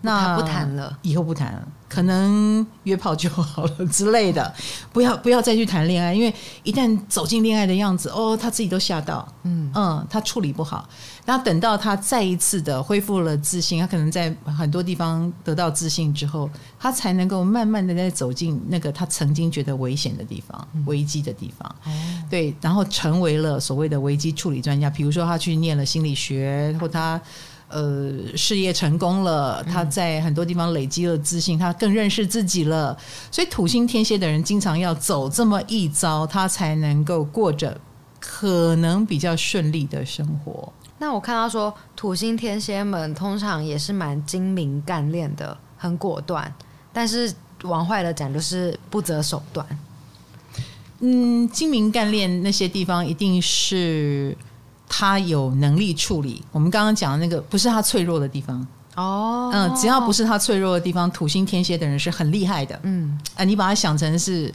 [0.00, 4.54] 那不谈了，以后不谈了，可能约炮就好了之类的，
[4.92, 6.32] 不要不要再去谈恋爱，因为
[6.62, 10.88] 一旦走进恋爱的样子，哦，他自己都吓到，嗯嗯，他处理不好。
[11.26, 21.76] 然后等到他再一次的恢复了自信，他可能在很多地方得到自信之后，他才能够慢慢的再走进那个他曾经觉得危险的地方、危机的地方。
[22.30, 24.88] 对，然后成为了所谓的危机处理专家。
[24.88, 27.20] 比如说，他去念了心理学，或他
[27.68, 32.96] 呃事业成功了，他在很多地方累积了自信，他更认识自己了。
[33.30, 37.80] 所以，土星天蝎的人经常要走这么一遭，他才能够过着
[38.18, 40.72] 可能比较顺利的生活。
[40.98, 46.52] 那我看到说，土星天蝎们通常也是蛮精明干练的，很果断，
[46.92, 49.64] 但是往坏了讲，就是不择手段。
[51.00, 54.36] 嗯，精明干练那些地方，一定是
[54.88, 56.42] 他有能力处理。
[56.52, 58.66] 我们刚刚讲的那个，不是他脆弱的地方
[58.96, 59.50] 哦。
[59.52, 62.78] 嗯，只要不是他脆弱的地方，土星天蝎的人是很厉害的。
[62.82, 64.52] 嗯，啊，你把它想成是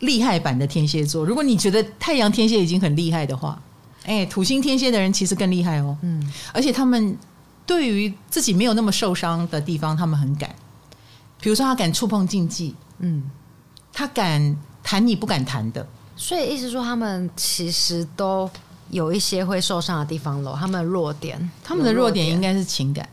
[0.00, 1.24] 厉害版的天蝎座。
[1.24, 3.60] 如果你觉得太阳天蝎已经很厉害的话。
[4.04, 5.96] 哎，土星天蝎的人其实更厉害哦。
[6.02, 7.16] 嗯，而且他们
[7.64, 10.52] 对于自己没有那么受伤的地方，他们很敢。
[11.40, 12.74] 比如说，他敢触碰禁忌。
[12.98, 13.22] 嗯，
[13.92, 15.86] 他敢谈你不敢谈的。
[16.16, 18.50] 所以，意思说，他们其实都
[18.92, 20.54] 有一些会受伤的地方喽。
[20.56, 23.08] 他们的弱点，他们的弱点应该是情感。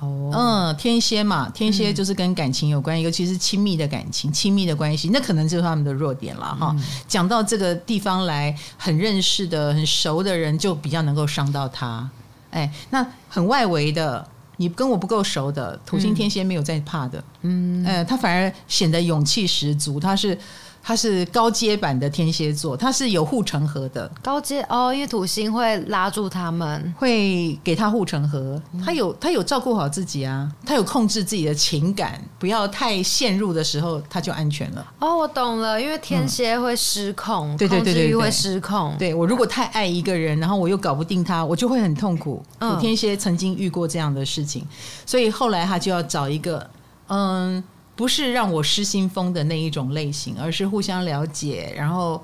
[0.00, 6.74] 哦，嗯，天蝎嘛，天蝎就是跟感情有关，嗯、尤其是亲密的感情、亲密的关系，那可能就是他们的弱点了哈。
[7.06, 12.08] 讲、嗯、到这个地方来，很认识的、很熟的人就比较能够伤到他。
[12.50, 20.36] 哎，那很外围的，你跟我不够熟的，土星天蝎没有在怕的，嗯，呃，他反而显得勇气十足，他是。
[20.82, 24.10] 他是高阶版的天蝎座，他是有护城河的。
[24.22, 28.60] 高阶哦，因为土星会拉住他们，会给他护城河。
[28.84, 34.84] 他有他有照顾好自己啊，他有控制自己的情感，不要太陷入的时候，他就安全了。
[34.98, 38.96] 哦，我懂了，因为天蝎会失控，对对对对，会失控。
[38.98, 42.42] 对，我如果太爱一个人，然后我又搞不定他，我就会很痛苦。
[42.58, 44.66] 土天蝎曾经遇过这样的事情，
[45.04, 46.68] 所以后来他就要找一个
[47.08, 47.62] 嗯。
[48.00, 52.18] 不是让我失心疯的那一种类型，而是互相了解，然后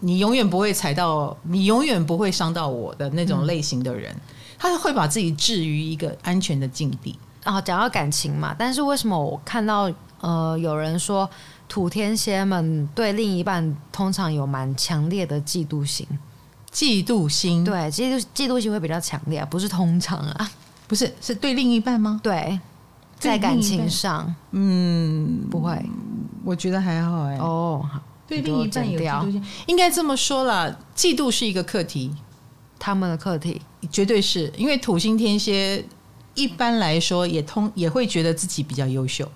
[0.00, 4.20] 你永远不会踩到，你永远不会伤到我的那种类型的人，嗯、
[4.58, 7.18] 他会把自己置于一个安全的境地。
[7.44, 11.26] 啊，讲到感情嘛，但是为什么我看到呃有人说
[11.66, 16.06] 土天蝎们对另一半通常有蛮强烈的嫉妒心？
[16.70, 20.50] 嫉妒心，对，嫉妒嫉妒心会比较强烈，不是通常啊，
[20.86, 22.20] 不是，是对另一半吗？
[22.22, 22.60] 对。
[23.22, 25.80] 在感情上，嗯，不会，
[26.44, 27.36] 我觉得还好哎。
[27.36, 27.88] 哦，
[28.26, 32.12] 对另一半有嫉妒心，应该这么说啦，嫉妒是一个课题，
[32.80, 33.62] 他们的课题。
[33.90, 35.84] 绝对是因为土星天蝎
[36.34, 39.28] 一般来说也通也会觉得自己比较优秀。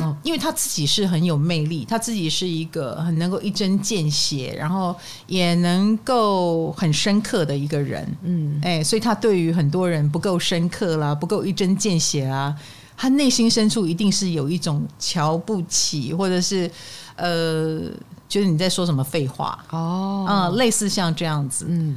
[0.00, 4.94] 他因为他自己是很有魅力，他自己是一个很能够一针见血，然后
[5.28, 12.52] 也能够很深刻的一个人，嗯，哎，所以他对于很多人不够深刻啦，不够一针见血啦，
[12.96, 16.68] 他内心深处一定是有一种瞧不起，或者是
[17.14, 17.82] 呃，
[18.28, 19.56] 觉得你在说什么废话。
[19.70, 21.96] 哦，啊、嗯，类似像这样子，嗯，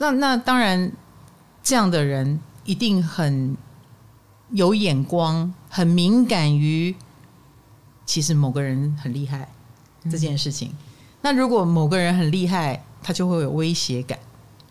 [0.00, 0.90] 那那当然，
[1.62, 3.56] 这样的人一定很
[4.50, 6.94] 有眼光，很敏感于。
[8.06, 9.46] 其实某个人很厉害
[10.10, 10.76] 这件事情，嗯、
[11.20, 14.16] 那如果某个人很厉害，他就会有威胁感。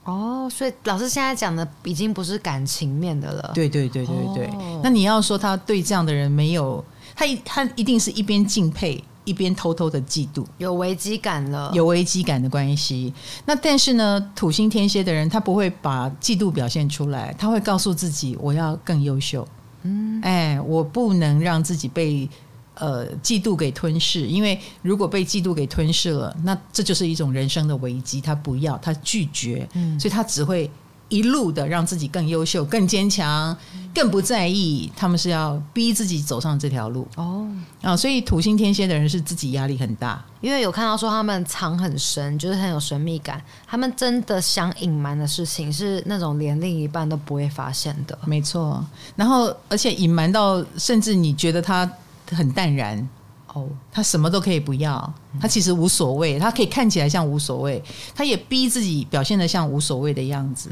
[0.05, 3.51] 哦，所以老师现在讲的已经不是感情面的了。
[3.53, 4.45] 对对对对对。
[4.47, 6.83] 哦、那你要说他对这样的人没有，
[7.15, 13.11] 他一他一定是一边敬佩，一边偷偷的嫉妒，有危机感了，有危机感的关系。
[13.45, 19.45] 那但是呢，土星天蝎的人他不会把嫉妒表现出来，他会告诉自己我要更优秀。
[19.81, 22.29] 嗯，哎，我不能让自己被。
[22.75, 28.21] 呃嫉妒给吞噬，因为如果被嫉妒给吞噬了，那这就是一种人生的危机。
[28.21, 30.69] 他不要，他拒绝，嗯，所以他只会。
[31.07, 33.55] 一路的让自己更优秀、更坚强、
[33.93, 37.47] 更不在意，他们是要逼自己走上这条路哦
[37.83, 37.95] 啊！
[37.95, 43.39] 所以土星天蝎的人是自己压力很大，因为有看到说他们藏很深，就是很有神秘感。
[43.67, 48.83] 他们真的想隐瞒的事情是那种连另一半都不会发现的，没错。
[49.15, 51.89] 然后而且隐瞒到甚至你觉得他
[52.31, 53.07] 很淡然。
[53.53, 57.81] 哦，他什么都可以不要，他其实无所谓，他可以看起来像无所谓，
[58.13, 60.69] 他也逼自己表现的像无所谓的样子，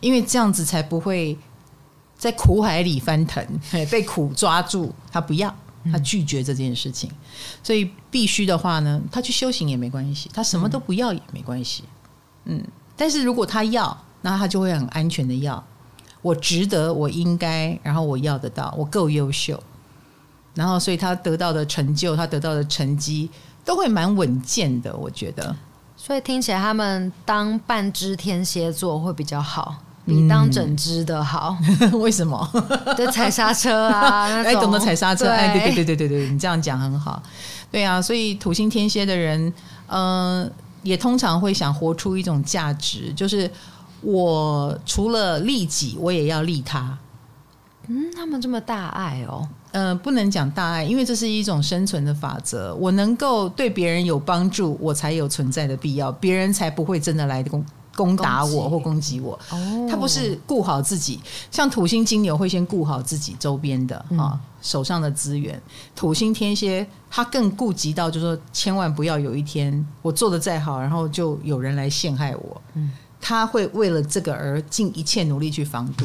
[0.00, 1.36] 因为这样子才不会
[2.16, 3.44] 在苦海里翻腾，
[3.90, 4.94] 被苦抓住。
[5.10, 5.52] 他不要，
[5.90, 7.10] 他拒绝这件事情，
[7.64, 11.82] 所以必须的话呢，他去修行也没关系，他什么都不要也没关系。
[12.44, 12.62] 嗯，
[12.96, 15.60] 但是如果他要，那他就会很安全的要，
[16.22, 19.60] 我值得，我应该，然后我要得到，我够优秀。
[20.54, 23.30] 然后，所以他得到的成就，他得到的成绩
[23.64, 25.54] 都会蛮稳健的，我觉得。
[25.96, 29.76] 所以听起来，他们当半只天蝎座会比较好，
[30.06, 31.56] 比当整只的好。
[31.80, 32.50] 嗯、 为什么？
[32.96, 37.22] 对，踩刹车啊， 哎，懂得踩刹车，哎，对对对对对对，你这样讲很好。
[37.70, 39.46] 对啊，所以土星天蝎的人，
[39.86, 40.50] 嗯、呃，
[40.82, 43.48] 也通常会想活出一种价值，就是
[44.00, 46.98] 我除了利己，我也要利他。
[47.86, 49.46] 嗯，他们这么大爱哦。
[49.72, 52.74] 呃，不能讲大爱，因为这是一种生存的法则。
[52.74, 57.64] 我能够对别人有帮助，我才有存在的必要，别人才不会真的来攻
[57.94, 59.38] 攻打我或攻击我。
[59.50, 65.60] 哦，他不是顾好自己，像土星金牛会先顾好自己周边的啊、手上的资源。
[65.94, 72.62] 土星天蝎他更顾及到，就是说千万不要有一天我做的再好，然后就有人来陷害我。
[72.74, 72.90] 嗯，
[73.20, 76.04] 他会为了这个而尽一切努力去防堵。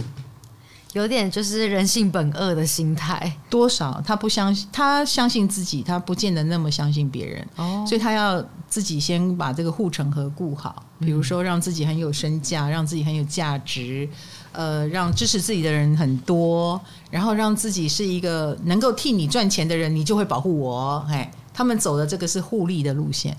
[0.95, 14.07] 有点就是人性本恶的心态，多少他不相信，他相信自己，他不见得那么相信别人，哦，所以他要自己先把这个护城河顾好，比如说让自己很有身价，让自己很有价值，
[14.53, 16.79] 呃，让支持自己的人很多，
[17.11, 21.05] 然后让自己是一个能够替你赚钱的人，你就会保护我。
[21.09, 23.35] 哎，他们走的这个是互利的路线。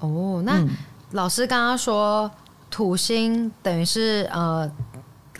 [0.00, 0.60] 哦，那
[1.12, 2.28] 老师刚刚说
[2.68, 4.68] 土星等于是呃。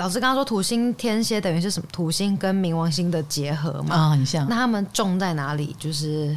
[0.01, 1.87] 老师刚刚说土星天蝎等于是什么？
[1.93, 3.95] 土星跟冥王星的结合嘛？
[3.95, 4.49] 啊、哦，很像。
[4.49, 5.77] 那他们重在哪里？
[5.79, 6.35] 就是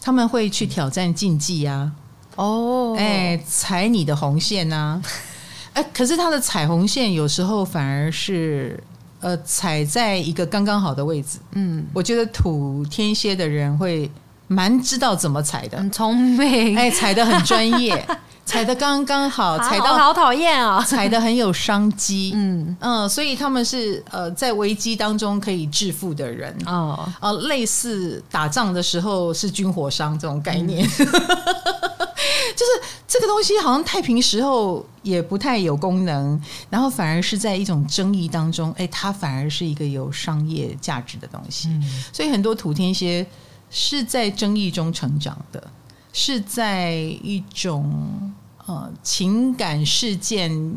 [0.00, 1.92] 他们会去挑战禁忌啊。
[2.36, 5.02] 哦，哎，踩你的红线啊。
[5.74, 8.82] 哎，可是他的踩红线有时候反而是
[9.20, 11.38] 呃踩在一个刚刚好的位置。
[11.52, 14.10] 嗯，我觉得土天蝎的人会
[14.46, 16.74] 蛮知道怎么踩的，很聪明。
[16.74, 18.02] 哎，踩的很专业。
[18.48, 20.82] 踩的刚刚好，踩到好讨厌啊！
[20.82, 22.74] 踩的很有商机，嗯。
[22.80, 26.56] 嗯，所以他们是呃在危机当中可以致富的人。
[26.64, 30.88] 哦，呃，类似打仗的时候是军火商这种概念，嗯、
[32.56, 32.72] 就是
[33.06, 36.40] 这个东西好像太平时候也不太有功能，
[36.70, 43.26] 然后反而是在一种争议当中，哎，它反而是一个有商业价值的东西，嗯、所以很多土天蝎
[43.68, 45.62] 是在争议中成长的。
[46.10, 48.32] 是在一种
[48.68, 50.76] 呃情感事件，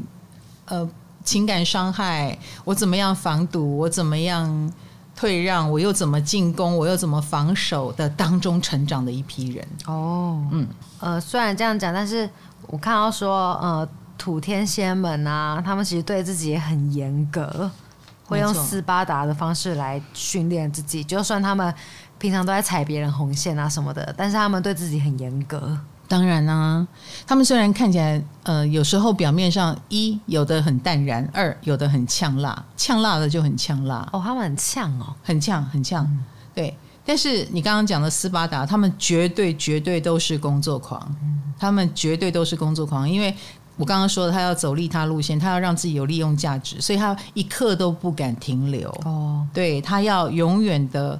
[0.66, 0.90] 呃
[1.24, 4.74] 情感伤害，我怎么样防堵，我怎么样
[5.16, 9.68] 退让，我又怎么进攻，我又怎么防守的当中成长的一批人。
[9.86, 10.68] 哦，嗯，
[11.00, 12.28] 呃，虽然这样讲，但是
[12.68, 13.88] 我看到说，呃，
[14.18, 17.70] 土天仙们啊，他们其实对自己也很严格，
[18.26, 21.72] 会用斯巴达的方式来训练自己，就算他们。
[22.22, 25.76] 平常都在踩别人红线啊什么的，但是他们对自己很严格。
[26.12, 26.86] 当然啊，
[27.26, 34.06] 他们虽然看起来呃有时候表面上一有的很淡然，二有的很呛辣，呛辣的就很呛辣。
[34.12, 36.04] 哦，他们很呛哦，很呛很呛。
[36.04, 43.34] 嗯、对，但是你刚刚讲的斯巴达，他们绝对绝对都是工作狂，嗯、他们绝对都是工作狂，因为
[43.78, 48.90] 我刚刚说的，他要走利他路线，他要让自己有利用价值，所以他一刻都不敢停留。
[49.06, 51.20] 哦，对，他要永远的。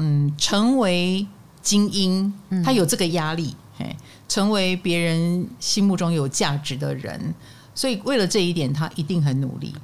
[0.00, 1.26] 嗯，成为
[1.60, 2.32] 精英，
[2.64, 3.96] 他有这个压力，嘿，
[4.28, 7.34] 成为别人心目中有价值的人，
[7.74, 9.74] 所以为了这一点，他一定很努力。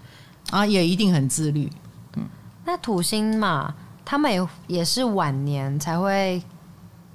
[0.51, 1.69] 啊，也一定很自律。
[2.17, 2.23] 嗯，
[2.67, 3.75] 那土星嘛，
[4.05, 6.41] 他们也也是晚年才会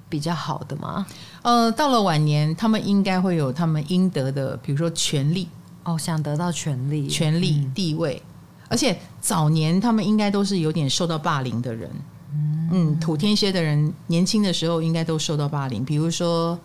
[0.08, 1.06] 比较好的吗？
[1.42, 5.48] 呃，到了晚年，他们应该会有他们应得的，比如说权力
[5.84, 11.88] 哦，想得到权力、权力、地位，嗯，而且早年他们应该都是有点受到霸凌的人。
[12.72, 16.58] 嗯，土天蝎的人年轻的时候应该都受到霸凌，比如说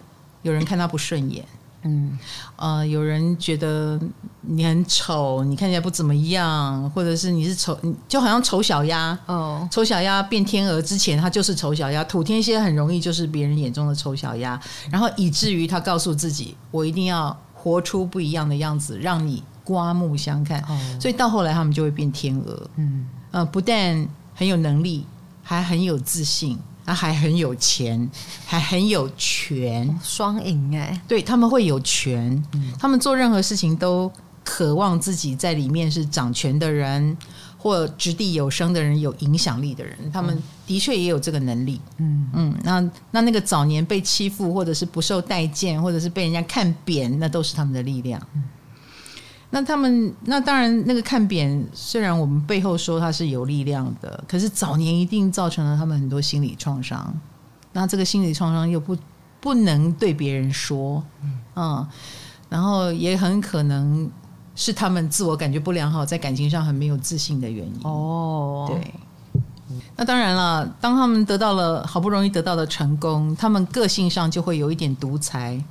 [0.45, 1.43] 有人看他不顺眼，
[1.81, 2.19] 嗯，
[2.55, 3.99] 呃，有人觉得
[4.41, 7.75] 你很丑，你看起来不怎么样，或者是你是丑，
[8.07, 12.03] 就好像丑小鸭哦，丑小鸭变天鹅之前，它就是丑小鸭。
[12.03, 14.59] 土天蝎很容易就是别人眼中的丑小鸭，
[14.91, 20.61] 然后以至于他告诉自己，我一定要活出不一样的样子，让你刮目相看。
[20.69, 22.69] 哦，所以到后来他们就会变天鹅。
[22.75, 25.03] 嗯，呃，不但很有能力，
[25.41, 26.59] 还很有自信。
[26.85, 28.09] 他还很有钱，
[28.45, 31.01] 还很有权，双赢哎！
[31.07, 34.11] 对，他们会有权，嗯，他们做任何事情都
[34.43, 37.17] 渴望自己在里面是掌权的人，
[37.57, 39.97] 或掷地有声的人，有影响力的人。
[40.13, 41.81] 他们的确也有这个能力。
[41.97, 48.21] 嗯嗯，那那那个早年被欺负，或者是不受待见，或者是被人家看扁，那都是他们的力量。
[48.35, 48.43] 嗯
[49.55, 57.13] 那他们那当然，那个看扁，虽然我们背后说他是有力量的，可是早年一定造成了他们很多心理创伤。
[57.71, 58.97] 那这个心理创伤又不
[59.39, 61.01] 不能对别人说，
[61.55, 61.87] 嗯，
[62.49, 64.11] 然后也很可能
[64.57, 67.79] 是他们自我感觉不良好，在感情上很没有自信的原因。
[67.83, 68.93] 哦，对。
[69.95, 75.63] 那当然了，当他们得到了好不容易得到的成功，他们个性上就会有一点独裁。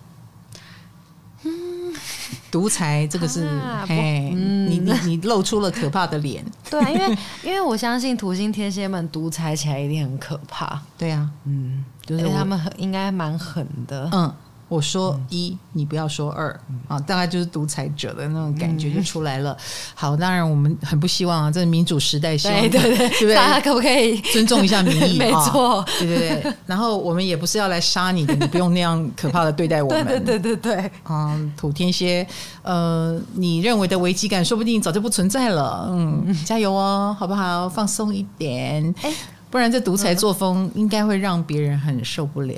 [2.55, 6.45] 独裁，这个是，啊、嘿，嗯、你你你露出了可怕的脸。
[6.71, 10.81] 对啊，因为因为我相信土星天蝎们独裁起来一定很可怕。
[10.97, 14.09] 对啊，嗯，就是他们很应该蛮狠的。
[14.13, 14.33] 嗯。
[14.75, 16.59] 我说一，嗯、你不要说二
[16.89, 19.53] 啊，大概就是独裁者的那种感觉就出来了。
[19.53, 19.59] 嗯、
[19.95, 23.35] 好，当然我们很不希望啊，这是民主时代，希望对对对，对不对？
[23.35, 25.17] 大家可不可以尊重一下民意？
[25.23, 26.53] 没错，对对对。
[26.67, 30.05] 然后我们也不是要来杀你的，你不用那样可怕的对待我们。
[30.07, 30.91] 对对对对对。
[31.09, 32.27] 嗯，土天蝎，
[32.63, 35.89] 呃，你认为的危机感，说不定早就不存在了。
[35.91, 37.69] 嗯， 加油哦，好不好？
[37.69, 39.13] 放松一点，哎，
[39.51, 42.57] 不然这独裁作风应该会让别人很受不了。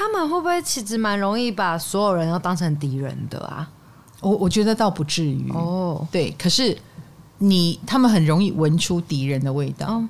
[0.00, 3.68] 他们会不会其实蛮容易把所有人都当成敌人的啊？
[4.22, 6.08] 我我觉得倒不至于哦。
[6.10, 6.74] 对，可是
[7.36, 9.86] 你他们很容易闻出敌人的味道。
[9.86, 10.08] 哦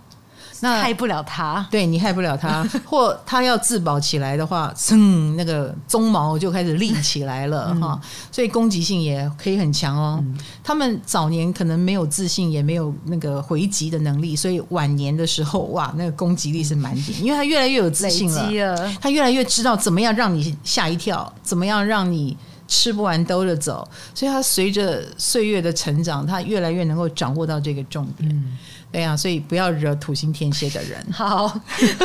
[0.63, 8.01] 那害不了他，对你害不了他， 或他要自保起来的话，噌，那个鬃毛就开始立起来了哈，嗯、
[8.31, 10.19] 所以攻击性也可以很强哦。
[10.23, 18.95] 嗯、他们早年可能没有自信，也没有那个回击的能力，所以晚年的时候，哇，那个攻击力是满点，因为他越来越有自信了，了。
[19.01, 22.37] 他越来越知道怎么样让你吓一跳，怎么样让你
[22.69, 28.29] 吃不完兜着走，所以他随着岁月的成长，他越来越能够掌握到这个重点。
[28.29, 28.59] 嗯
[28.93, 31.07] 对呀、啊，所以不要惹土星天蝎的人。
[31.13, 31.47] 好，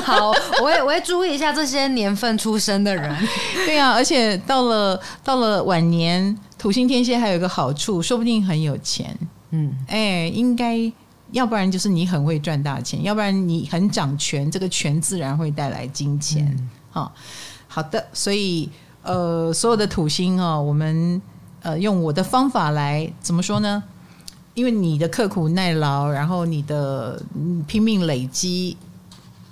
[0.03, 0.31] 好，
[0.61, 3.27] 我也我会注意一下这些年份出生的人。
[3.65, 9.17] 对呀、啊，而且到了到了晚年，土星天蝎还有一个好处，说不定很有钱。
[9.49, 10.79] 嗯，哎，应该，
[11.31, 16.45] 要不然就是你很会赚大钱，要不然你很掌权，这个权自然会带来金钱。
[16.57, 17.11] 嗯、好，
[17.67, 18.69] 好的，所以
[19.01, 21.21] 呃，所有的土星哦，我们
[21.63, 23.83] 呃用我的方法来怎么说呢？
[24.55, 27.21] 因为你的刻苦耐劳，然后你的
[27.67, 28.75] 拼命累积，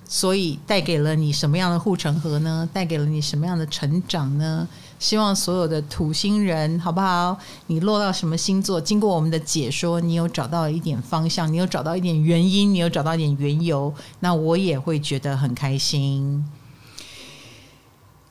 [0.07, 2.67] 所以带给了你什么样的护城河呢？
[2.73, 4.67] 带给了你什么样的成长呢？
[4.99, 7.37] 希望所有的土星人，好不好？
[7.67, 8.79] 你落到什么星座？
[8.79, 16.45] 经过我们的解说，你有找到一点方向，你有找到一点原因，你有找到一点缘由，那我也会觉得很开心。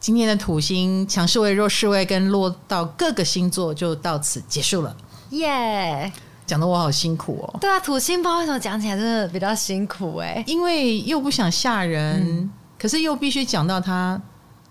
[0.00, 4.96] 今天的土星强势位、弱势位跟落到各个星座就到此结束了，
[5.32, 6.10] 耶！
[6.46, 7.58] 讲得我好辛苦哦。
[7.60, 14.20] 对啊，土星不知道为什么讲起来真的比较辛苦哎，因为又不想吓人，嗯、可是又必须讲到他，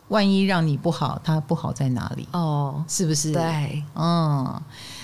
[0.09, 2.27] 万一让你不好，他不好在哪里？
[2.33, 3.31] 哦，是不是？
[3.31, 4.61] 对，嗯，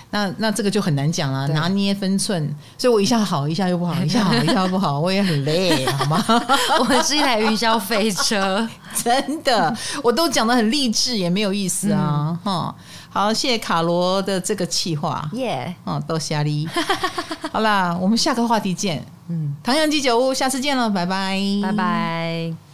[0.10, 2.54] 那那这个就很难讲了，对拿捏分寸。
[2.78, 6.24] 所以我一下好，一下又不好， 一下好，一下又不好，我也很累，好吗？
[6.80, 8.68] 我们是一台云霄飞车，
[9.04, 12.84] 真的，我都讲的很励志，也没有意思啊，哈、嗯。
[13.10, 16.68] 好，谢谢卡罗的这个企划，耶嗯，多谢你。
[17.52, 19.04] 好啦，我们下个话题见。
[19.30, 22.67] 嗯，唐扬鸡酒屋，下次见了，拜拜，拜拜。